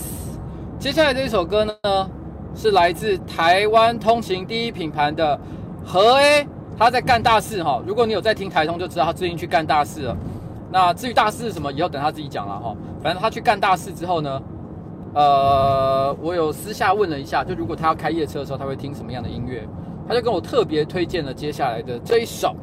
[0.79, 2.11] 接下来这首歌呢
[2.55, 5.39] 是来自台湾通勤第一品牌的
[5.85, 6.49] 和 A，
[6.79, 7.83] 他在干大事哈。
[7.87, 10.17] 如果你有在听台通，就知道他最近去干大事了。
[10.73, 12.75] 那至于大事是什么，以后等他自己讲了哈。
[13.03, 14.43] 反正他去干大事之后呢，
[15.13, 19.69] 呃，我有私下问了一下，就如果他要开夜车的时候，他会听什么样的音乐？
[20.09, 22.57] 他就跟我特别推荐了接下来的这一首。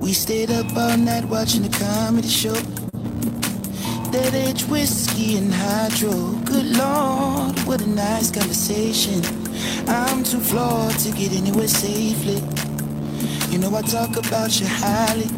[0.00, 2.54] We stayed up all night watching a comedy show.
[4.10, 6.32] That age whiskey and hydro.
[6.46, 9.22] Good Lord, what a nice conversation.
[9.86, 12.40] I'm too flawed to get anywhere safely.
[13.50, 15.28] You know I talk about you highly.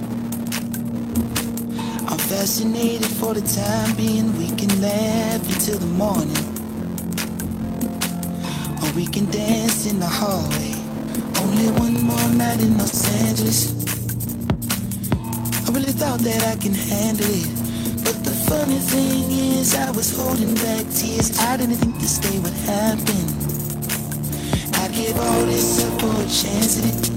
[2.06, 4.38] I'm fascinated for the time being.
[4.38, 6.36] We can laugh until the morning.
[8.80, 10.72] Or we can dance in the hallway.
[11.42, 13.81] Only one more night in Los Angeles.
[15.72, 17.48] Really thought that I can handle it.
[18.04, 21.38] But the funny thing is, I was holding back tears.
[21.38, 23.24] I didn't think this day would happen.
[24.76, 27.08] I gave all this up for a chance at it.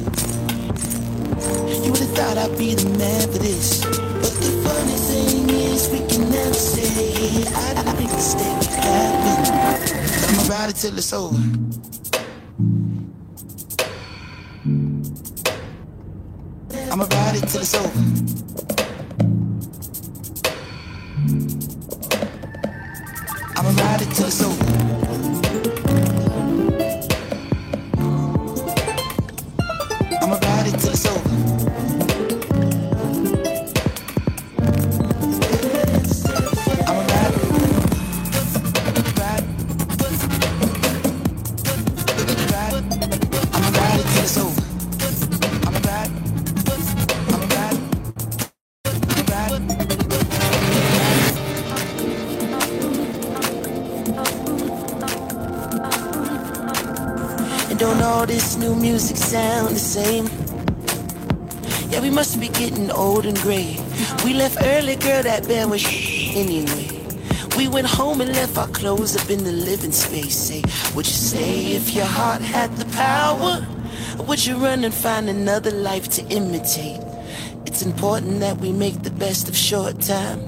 [1.84, 3.84] You would've thought I'd be the man for this.
[3.84, 8.72] But the funny thing is, we can never say I didn't think this day would
[8.72, 9.52] happen.
[10.30, 11.36] I'ma ride it till it's over.
[16.92, 18.45] I'ma ride it till it's over.
[62.70, 63.78] Getting old and gray.
[64.24, 65.86] We left early, girl, that band was
[66.36, 66.90] anyway.
[67.58, 70.36] We went home and left our clothes up in the living space.
[70.36, 70.64] Say,
[70.96, 73.66] would you say if your heart had the power?
[74.28, 77.02] Would you run and find another life to imitate?
[77.68, 80.40] It's important that we make the best of short time.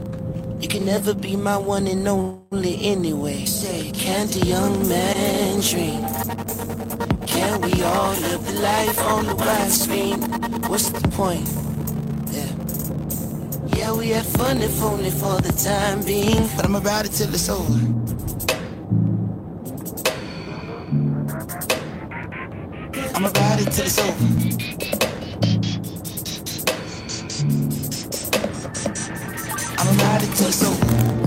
[0.59, 3.45] You can never be my one and only anyway.
[3.45, 6.01] Say, can't a young man dream?
[7.27, 10.67] Can we all live the life on the widescreen?
[10.67, 11.66] What's the point?
[13.87, 13.93] Yeah.
[13.93, 16.49] We had fun if only for the time being.
[16.57, 17.73] But i'm about it till it's over.
[23.15, 24.57] i'm about it till it's over.
[29.79, 31.26] I'ma it till it's over.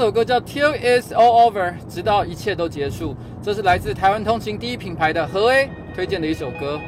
[0.00, 3.14] 这首歌叫《Till It's All Over》，直到一切都结束。
[3.42, 6.80] 这是来自台湾通勤第一品牌的和 A 推荐的一首歌。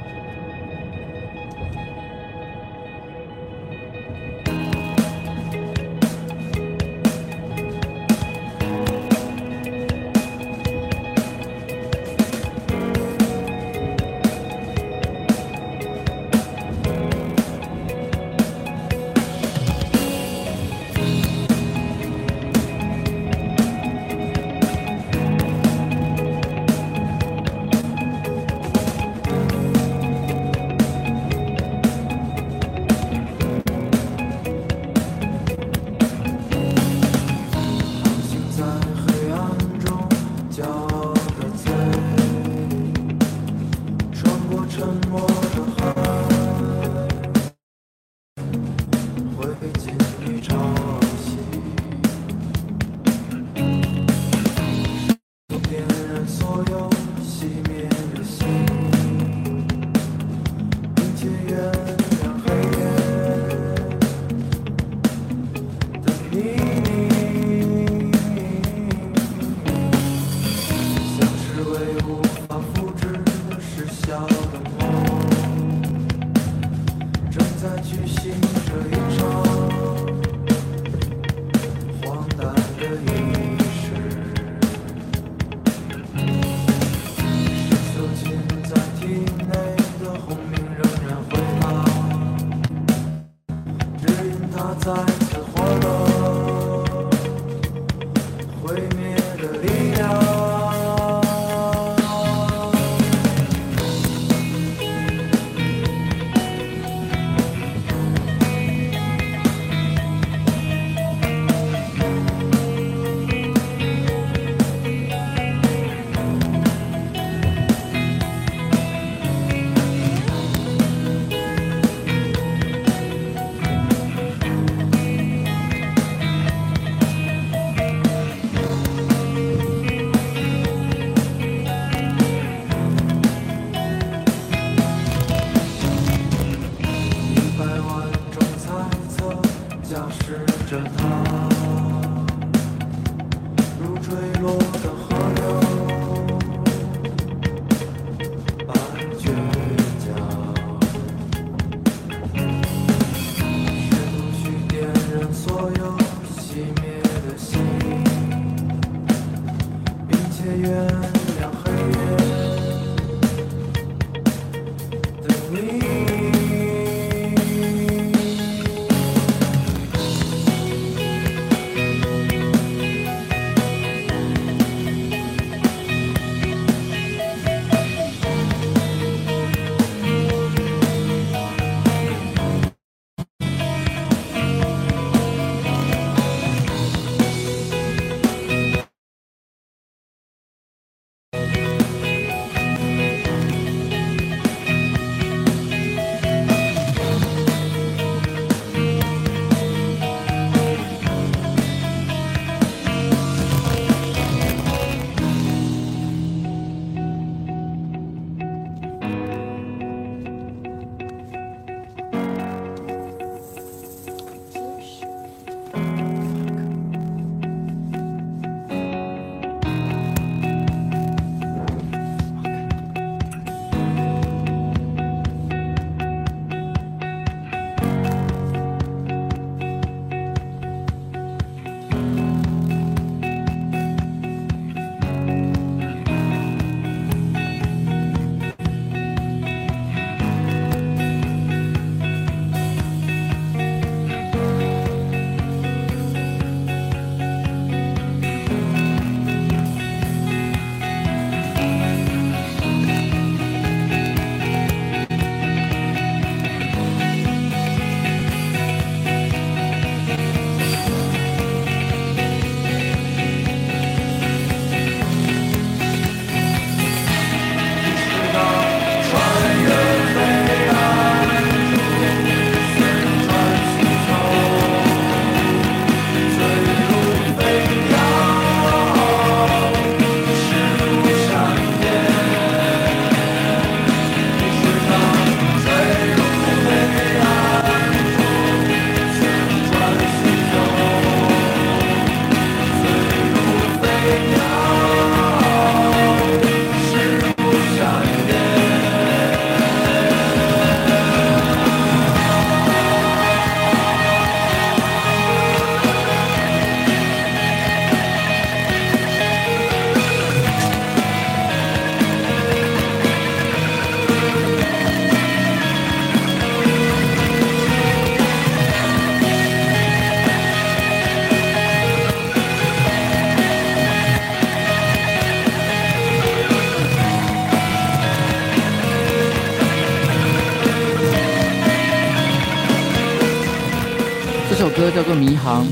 [335.19, 335.65] 《迷航》，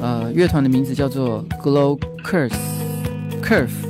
[0.00, 2.52] 呃，乐团的名字叫做 Glow Curse
[3.42, 3.87] Curve。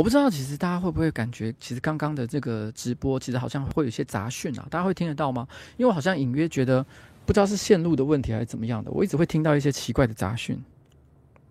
[0.00, 5.46] 我不知道，其实大家会不会感觉，其实刚刚的这个直播，其实好像会有一些杂讯啊，大家会听得到吗？
[5.76, 6.82] 因为我好像隐约觉得，
[7.26, 10.58] 不知道是线路的问题还是怎么样的，我一直会听到一些奇怪的杂讯。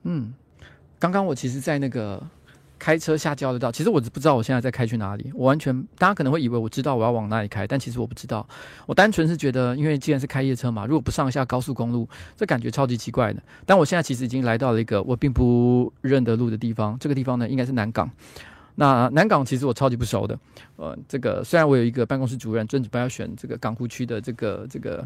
[0.02, 0.34] 嗯，
[0.98, 2.28] 刚刚我其实，在那个
[2.80, 8.48] 开车下交流道，其实我不知道我现在在开去哪里，我完全大家可能会以为我知道我要往哪里开，但其实我不知道。
[8.88, 13.44] 我单纯是觉得，因为既然是开夜车嘛，如果不上下高速公路，这感觉超级奇怪的。
[13.66, 18.10] 但我现在其实已经来到了一个我并不认得路的地方，这个地方呢应该是南港。
[18.76, 20.40] 那南港其实我超级不熟的，
[20.78, 25.06] 呃，这个虽然我有一个办公室主任，准备要选这个港湖区的这个这个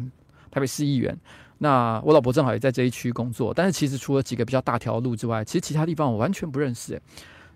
[0.50, 1.16] 台北市议员。
[1.58, 7.00] 那我老婆正好也在这一区工作，但是其实除了几个比较大条路之外，其实其他地方我完全不认识，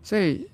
[0.03, 0.49] 所以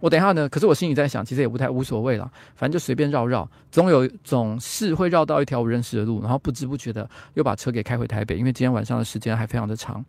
[0.00, 10.04] 我等一下呢，可是我心里在想，其实也不太无所谓了，反正就随便绕绕，总有总是会绕到一条我认识的路，然后不知不觉的又把车给开回台北，因为今天晚上的时间还非常的长。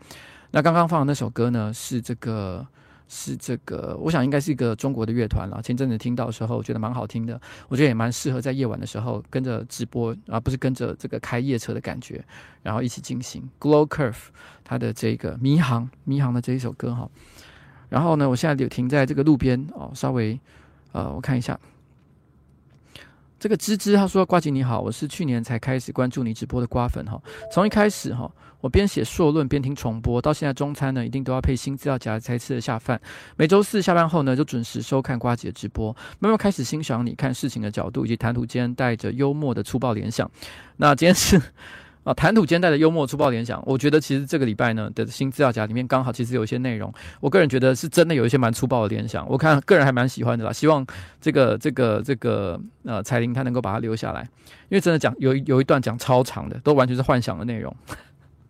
[0.52, 2.66] 那刚刚放的那首歌呢，是这个。
[3.12, 5.60] 是这个，我想应该是一个中国的乐团了。
[5.64, 7.42] 前阵子听到的时候，我觉得蛮好听的。
[7.68, 12.24] 我觉得也蛮适合在夜晚的时候跟着直播，而不是跟着这个开夜车的感觉，
[12.62, 13.50] 然后一起进行。
[13.60, 14.28] Glow Curve，
[14.64, 17.10] 它的这个迷航迷航的这一首歌哈。
[17.90, 20.40] 然后呢，我现在就停在这个路边哦，稍微
[20.92, 21.60] 呃，我看一下。
[23.40, 27.22] 这个芝芝他说：“瓜姐你好，我是去年才开始关注你直播的瓜粉哈。
[27.54, 28.30] 从一开始哈，
[28.60, 33.00] 我边写硕论边听重播，到现在中餐呢一定都要配新资料夹才吃得下饭。
[33.38, 40.30] 每周四下班后呢，就准时收看瓜姐的直播，慢慢开始欣赏你看事情的角度以及谈吐间带着幽默的粗暴联想。
[40.76, 41.42] 那今天是。”
[42.10, 50.52] 啊，谈吐间带的幽默粗暴联想，我觉得其实这个礼拜呢的新资料夹里面刚好其实有一些内容，我个人觉得是真的有一些蛮粗暴的联想，我看个人还蛮喜欢的啦。
[50.52, 50.84] 希望
[51.22, 54.22] 这个这个这个呃彩玲她能够把它留下来，
[54.70, 57.72] 因为真的讲有有一段讲超长的，都完全是幻想的内容。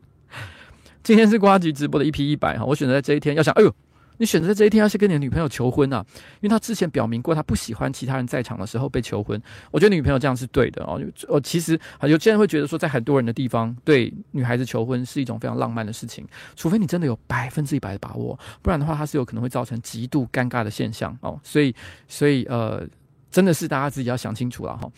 [1.04, 3.76] 今天是呱吉直播的 EP 一百哈，我选择在这一天要想，哎呦。
[4.20, 6.06] 你选择这一天要去跟你的女朋友求婚啊？
[6.42, 9.42] 因为他之前表明过他不喜欢其他人在场的时候被求婚。
[9.72, 11.02] 我觉得女朋友这样是对的哦。
[11.30, 21.40] 我其实啊有些人会觉得说，在很多人的地方对女孩子求婚是一种非常浪漫的事情，除非你真的有百分之一百的把握，不然的话，它是有可能会造成极度尴尬的现象哦。
[21.42, 21.74] 所以，
[22.10, 22.86] 所以呃，
[23.32, 24.92] 真的是大家自己要想清楚了哈。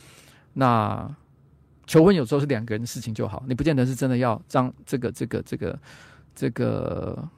[0.54, 1.16] 那
[1.86, 5.80] 求婚有时候是两个人的事情就好，你不见得是真的要张这个这个这个
[6.34, 7.30] 这个。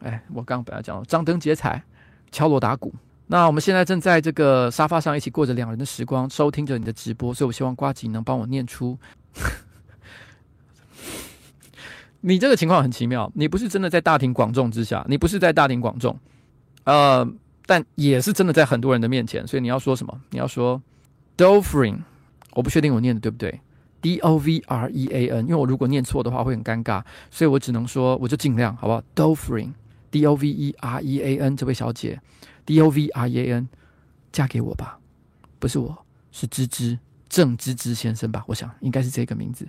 [0.00, 1.82] 哎，我刚刚本来讲张灯结彩，
[2.30, 2.92] 敲锣打鼓。
[3.26, 8.98] 那我们现在正在这个沙发上一起过着两人的时光，收听着你的直播，所以我希望瓜吉能帮我念出。
[12.22, 16.18] 你这个情况很奇妙，你不是真的在大庭广众之下，你不是在大庭广众，
[16.84, 17.26] 呃，
[17.66, 20.20] 但也是真的在很多人的面前，所以你要说什么？
[20.30, 20.82] 你要说
[21.36, 22.00] Dovrin，
[22.54, 23.60] 我不确定我念的对不对。
[24.02, 29.72] D O V R E A N，因为我如果念错的话会很尴尬，所以我只能说我就尽量，好不好？Dovrin。
[30.10, 32.20] D O V E R E A N，这位小姐
[32.66, 33.68] ，D O V R E A N，
[34.32, 34.98] 嫁给我吧，
[35.58, 36.98] 不是我，是芝芝
[37.28, 38.44] 郑芝芝先生吧？
[38.46, 39.68] 我想应该是这个名字。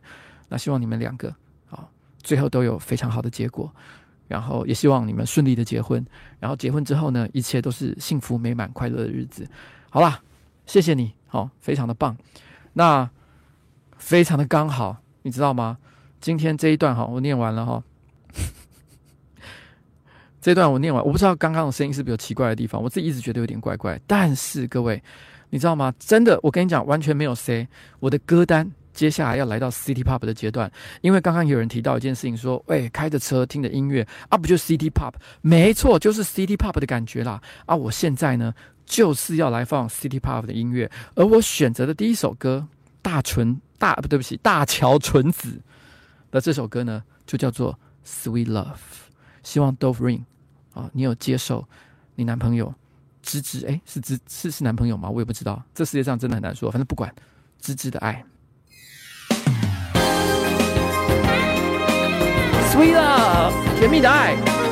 [0.50, 1.30] 那希望你们两个
[1.70, 1.88] 啊，
[2.24, 3.74] 最后都有非常好的结果，
[4.28, 6.06] 然后也希望你们顺利的结婚，
[6.40, 9.48] 然后结婚之后呢，一切都是幸福美满快乐的日子。
[9.90, 10.22] 好啦，
[10.66, 12.18] 谢谢你，好，非常的棒，
[12.74, 13.10] 那
[13.98, 15.78] 非常的刚好，你知道吗？
[16.20, 17.84] 今天这一段哈，我念完了哈。
[20.42, 24.00] 这段我念完，我不知道刚刚的声音是不是有奇怪的地方，我自己一直觉得有点怪怪。
[24.08, 25.02] 但是各位，
[25.52, 25.94] 你知道吗？
[26.00, 27.68] 真的，我跟你讲，完全没有 say。
[28.00, 30.72] 我的歌单接下来要来到 City Pop 的阶段，
[31.02, 35.14] 因为刚刚有人提到一件事情，说，喂，开着车听的音乐啊，不就 City Pop？
[35.42, 37.40] 没错，就是 City Pop 的感觉啦。
[37.68, 38.52] 啊，我现在呢
[38.84, 42.68] 就是要来放 City Pop 的音乐，而我选择的第一首歌，
[43.04, 45.62] 大纯大不对不起，大桥纯子
[46.32, 48.66] 的这首歌呢，就叫做 Sweet Love。
[49.44, 50.22] 希望 Dove Ring。
[50.74, 51.68] 啊，你有接受
[52.16, 52.74] 你男朋友
[53.22, 53.66] 芝芝？
[53.66, 55.10] 哎，是芝是是男朋友吗？
[55.10, 56.72] 我也不知道，这世界上真的很难说。
[56.72, 57.14] 反正不管
[57.60, 58.24] 芝芝的爱
[62.72, 64.71] ，Sweet Love，甜蜜的爱。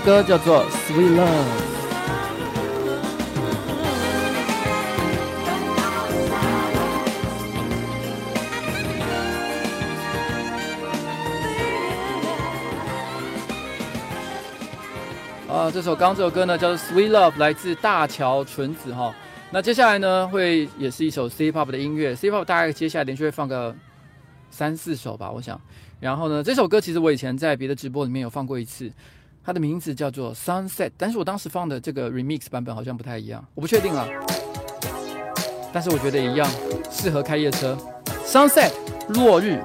[0.00, 1.24] 歌叫做《Sweet Love》。
[15.52, 19.14] 啊，这首刚这首歌呢叫做《Sweet Love》，来自大桥纯子哈。
[19.50, 23.74] 那接下来呢会也是一首 C-pop 的音乐，C-pop 大概接下来连续会放个
[24.50, 25.60] 三四首吧，我想。
[25.98, 28.90] 然后呢，这首歌其实我以前在别的直播里面有放过一次，
[29.42, 34.06] 它的名字叫做《Sunset》，但是我当时放的这个 Remix 版本好像不太一样，我不确定啊。
[35.72, 36.48] 但是我觉得一样，
[36.90, 37.76] 适合开夜车，
[38.26, 38.70] 《Sunset》
[39.14, 39.62] 落日。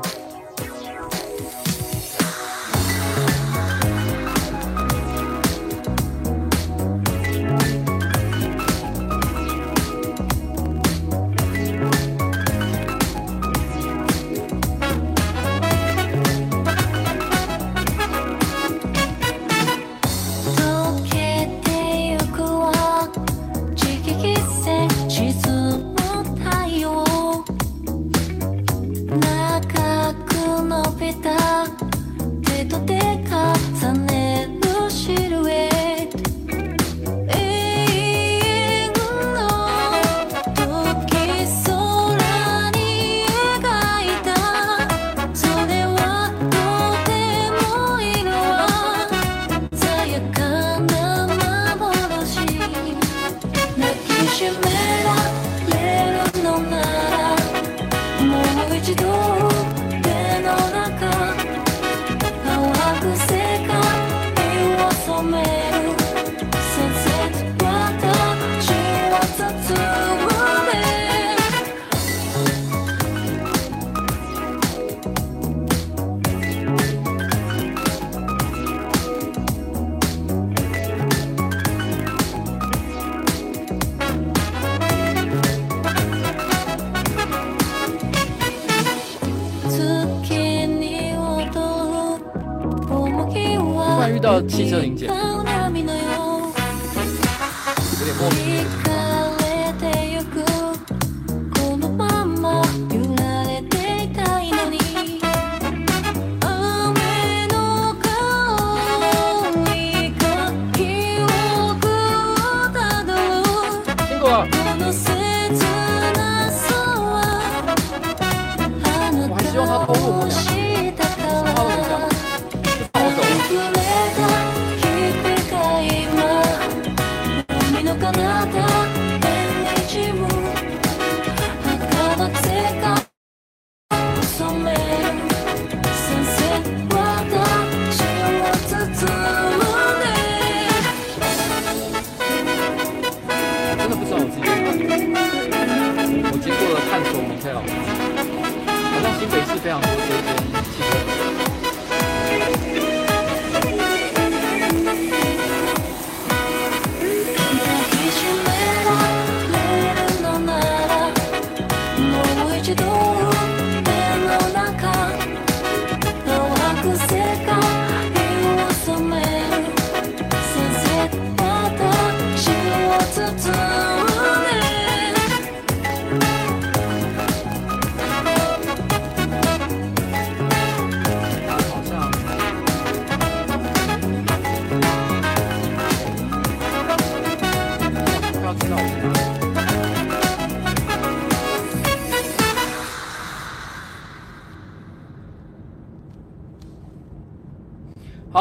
[94.69, 95.07] 谢玲姐，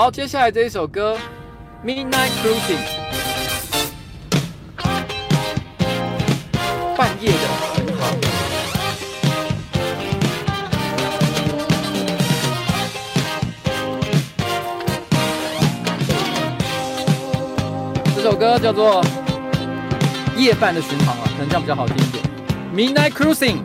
[0.05, 1.17] 好，接下来这一首歌
[1.87, 2.77] 《Midnight Cruising》，
[6.95, 7.39] 半夜的
[7.75, 8.13] 巡航。
[18.15, 19.03] 这首歌叫做
[20.37, 22.23] 《夜半的巡航》啊，可能这样比较好听一点，
[22.77, 23.57] 《Midnight Cruising》。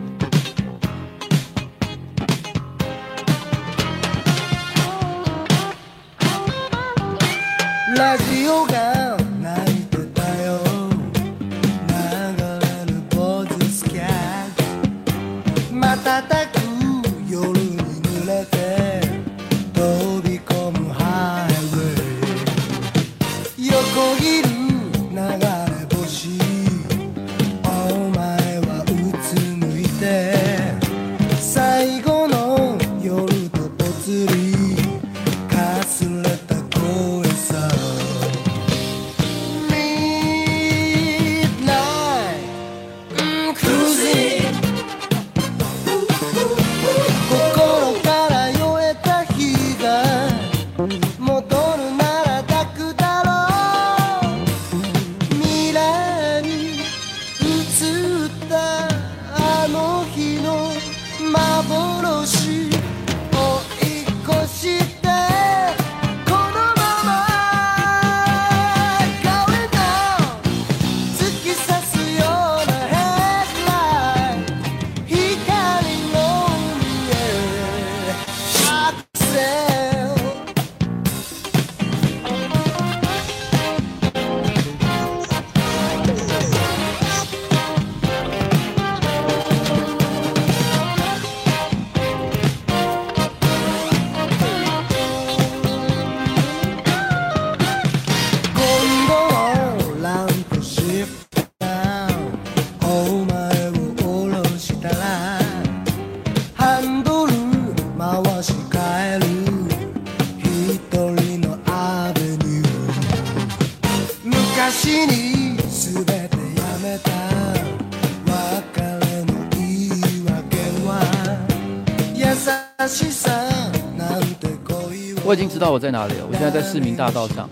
[125.30, 127.48] 我已经知道我在哪里了，我现在在市民大道上，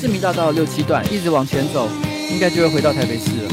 [0.00, 1.86] 市民大道六七段，一直往前走，
[2.32, 3.50] 应该就会回到台北市了。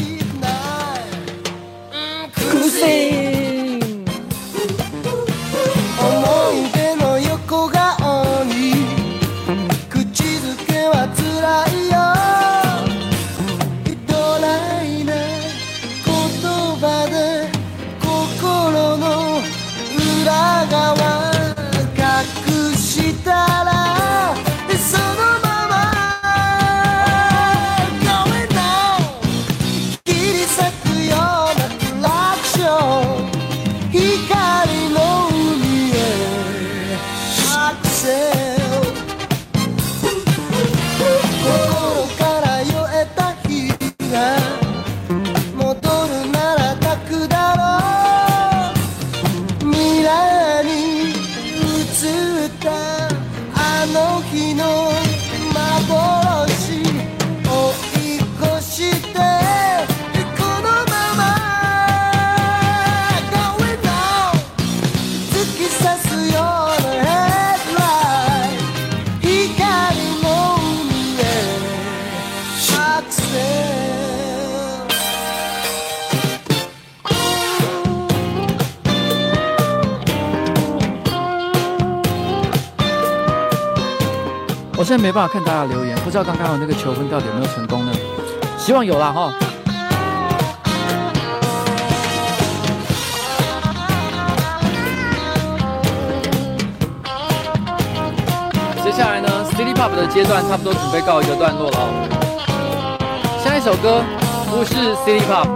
[85.16, 87.92] 办法看大家留言，不知道刚刚的那个求婚到底有没有成功呢？
[88.58, 89.32] 希望有啦哈。
[98.84, 101.88] 接下来呢，City Pop 的阶段差不多准备告一个段落了哦。
[103.42, 104.04] 下一首歌
[104.52, 105.48] 不是 City Pop，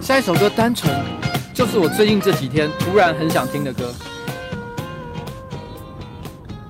[0.00, 1.25] 下一首歌单纯。
[1.56, 3.90] 就是我最近这几天突然很想听的歌。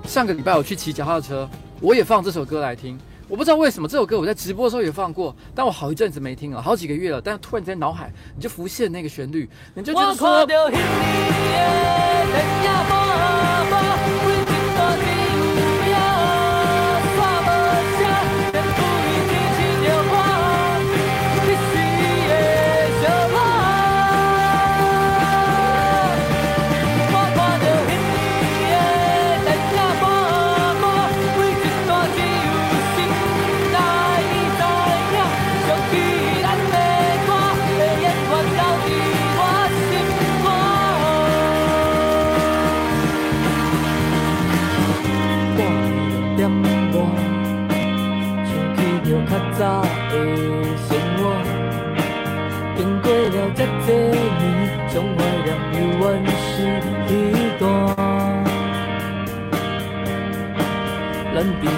[0.05, 1.45] 上个礼拜我去骑脚踏车，
[1.81, 2.97] 我也放这首歌来听。
[3.27, 7.19] 我不知道为什么这首歌我在直播的时候也放过，但我好一阵子没听了，好几个月了。
[7.21, 10.47] 但突然间脑海你就浮现那个旋律，你就觉得说。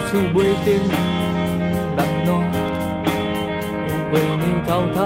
[0.10, 0.36] 厝袂
[0.66, 0.68] 定
[1.96, 2.28] 难暖，
[4.12, 5.00] 为你偷偷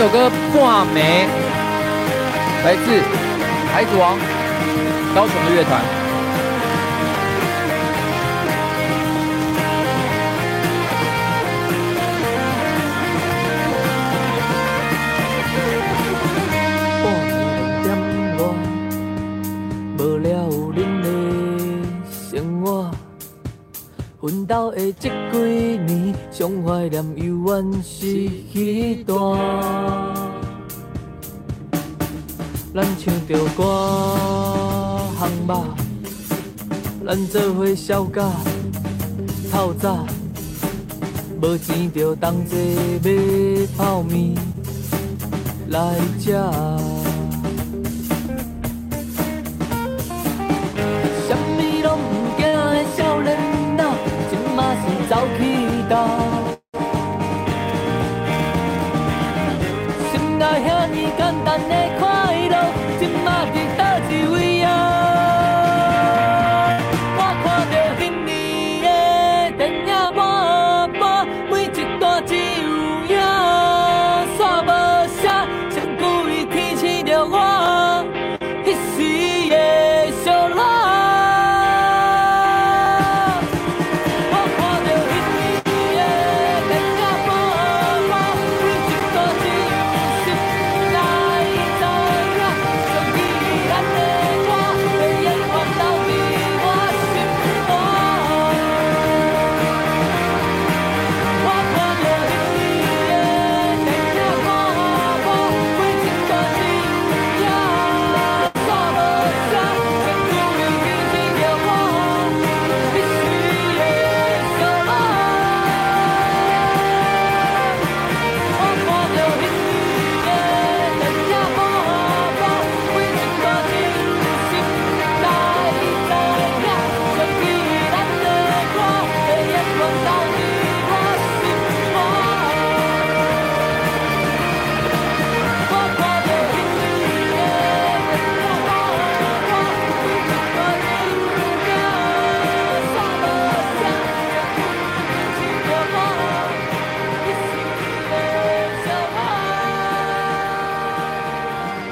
[0.00, 1.26] 这首歌《画眉》
[2.64, 3.02] 来自
[3.70, 4.18] 孩子王，
[5.14, 5.99] 高雄的乐团。
[24.50, 25.38] 到的这几
[25.86, 29.38] 年，上怀念犹原是彼段。
[32.74, 33.62] 咱唱着歌，
[35.20, 35.64] 烘肉，
[37.06, 38.28] 咱做伙笑甲
[39.52, 40.04] 透早，
[41.40, 44.34] 无钱就同齐买泡面
[45.68, 46.99] 来食。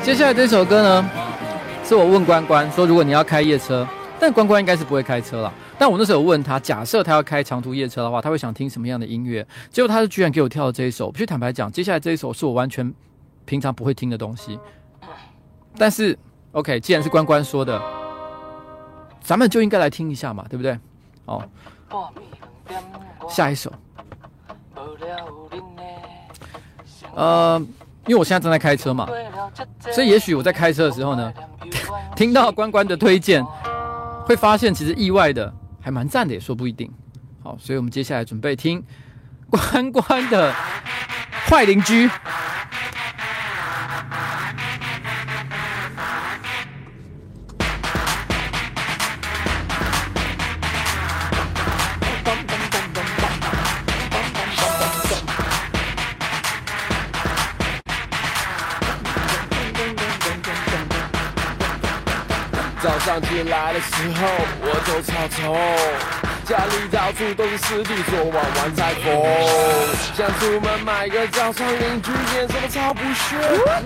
[0.09, 1.11] 接下来这首歌呢，
[1.85, 3.87] 是我问关关说，如果你要开夜车，
[4.19, 5.53] 但关关应该是不会开车了。
[5.79, 9.47] 但我那时候问他，假设他要开长途夜车的话，他会想听什么样的音乐？
[9.71, 11.11] 结果他是居然给我跳了这一首。
[11.13, 12.91] 必须坦白讲，接下来这一首是我完全
[13.45, 14.59] 平常不会听的东西。
[15.77, 16.19] 但是
[16.53, 17.79] ，OK，既然是关关说的，
[19.21, 20.79] 咱们就应该来听一下嘛，对不对？
[21.27, 21.45] 哦，
[23.29, 23.71] 下一首，
[27.15, 27.63] 呃。
[28.09, 29.07] 因为我现在正在开车嘛，
[29.93, 31.33] 所以也许我在开车的时候呢，
[32.17, 33.45] 听到关关的推荐，
[34.25, 36.91] 会发现其实意外的还蛮赞的，也说不一定。
[37.45, 38.83] 好，所以我们接下来准备听
[39.51, 40.53] 关关的
[41.47, 42.09] 坏邻居。
[63.21, 64.27] 起来的时候，
[64.63, 65.57] 我走草丛，
[66.45, 69.05] 家里到处都是湿地，昨晚玩彩虹。
[70.15, 73.37] 想出门买个早餐，邻居脸色都超不屑，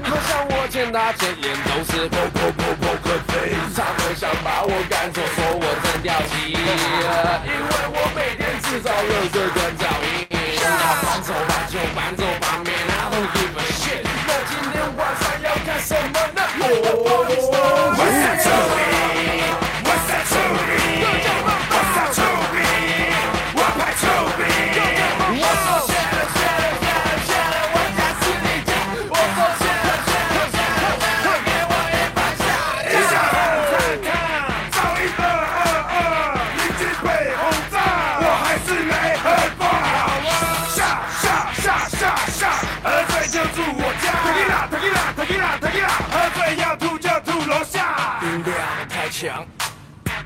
[0.03, 3.33] 好像我欠他钱，脸都是破破破破个飞。
[3.75, 10.29] 他们想把我赶走，说我真掉皮，因为我每天制造垃圾跟噪音。
[10.63, 14.03] 搬走吧，就搬走吧，Man I don't give a shit。
[14.27, 16.93] 那今天晚上要干什么呢？Oh,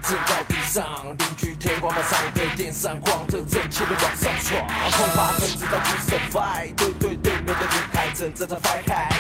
[0.09, 4.65] 正到地上，邻居天光板上被电闪光，着整齐的往上闯。
[4.93, 9.16] 恐怕分子都不 survive，对对对，面的女孩，正正在 fight。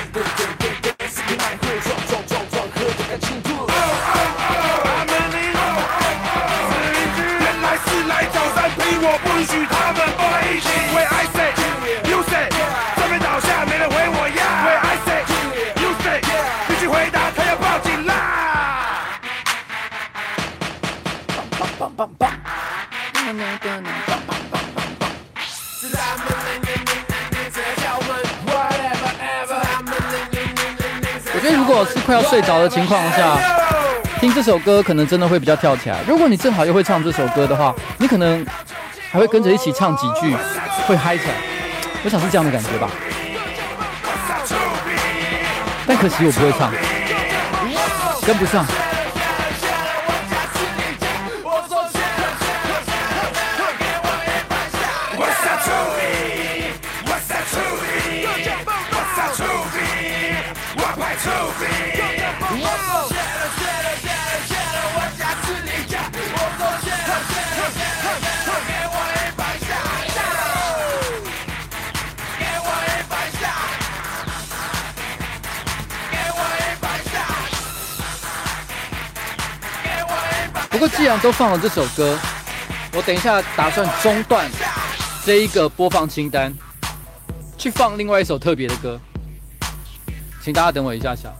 [32.06, 33.36] 快要睡着的情况下，
[34.20, 35.98] 听这首歌可能真的会比较跳起来。
[36.06, 38.46] 如果你正好又会唱这首歌的话，你可能
[39.10, 40.32] 还会跟着一起唱几句，
[40.86, 41.34] 会嗨起来。
[42.04, 42.88] 我想是这样的感觉吧。
[45.84, 46.72] 但可惜我不会唱，
[48.24, 48.64] 跟不上。
[81.06, 82.18] 然都放了这首歌，
[82.92, 84.50] 我等一下打算中断
[85.24, 86.52] 这一个播放清单，
[87.56, 89.00] 去放另外一首特别的歌，
[90.42, 91.32] 请大家等我一下下。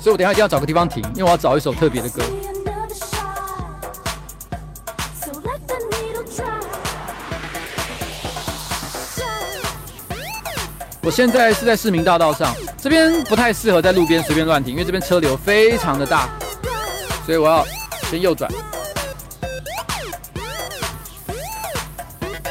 [0.00, 2.22] 所以我等一下一定要找个地方停，因为我要找一首特别的歌。
[11.08, 16.28] 我现在是在市民大道上，这边不太适合在路边随便乱停，因为这边车流非常的大，
[17.24, 17.64] 所以我要
[18.10, 18.52] 先右转。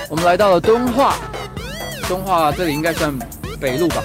[0.09, 1.17] 我们来到了敦化，
[2.07, 3.15] 敦化这里应该算
[3.61, 4.01] 北路吧。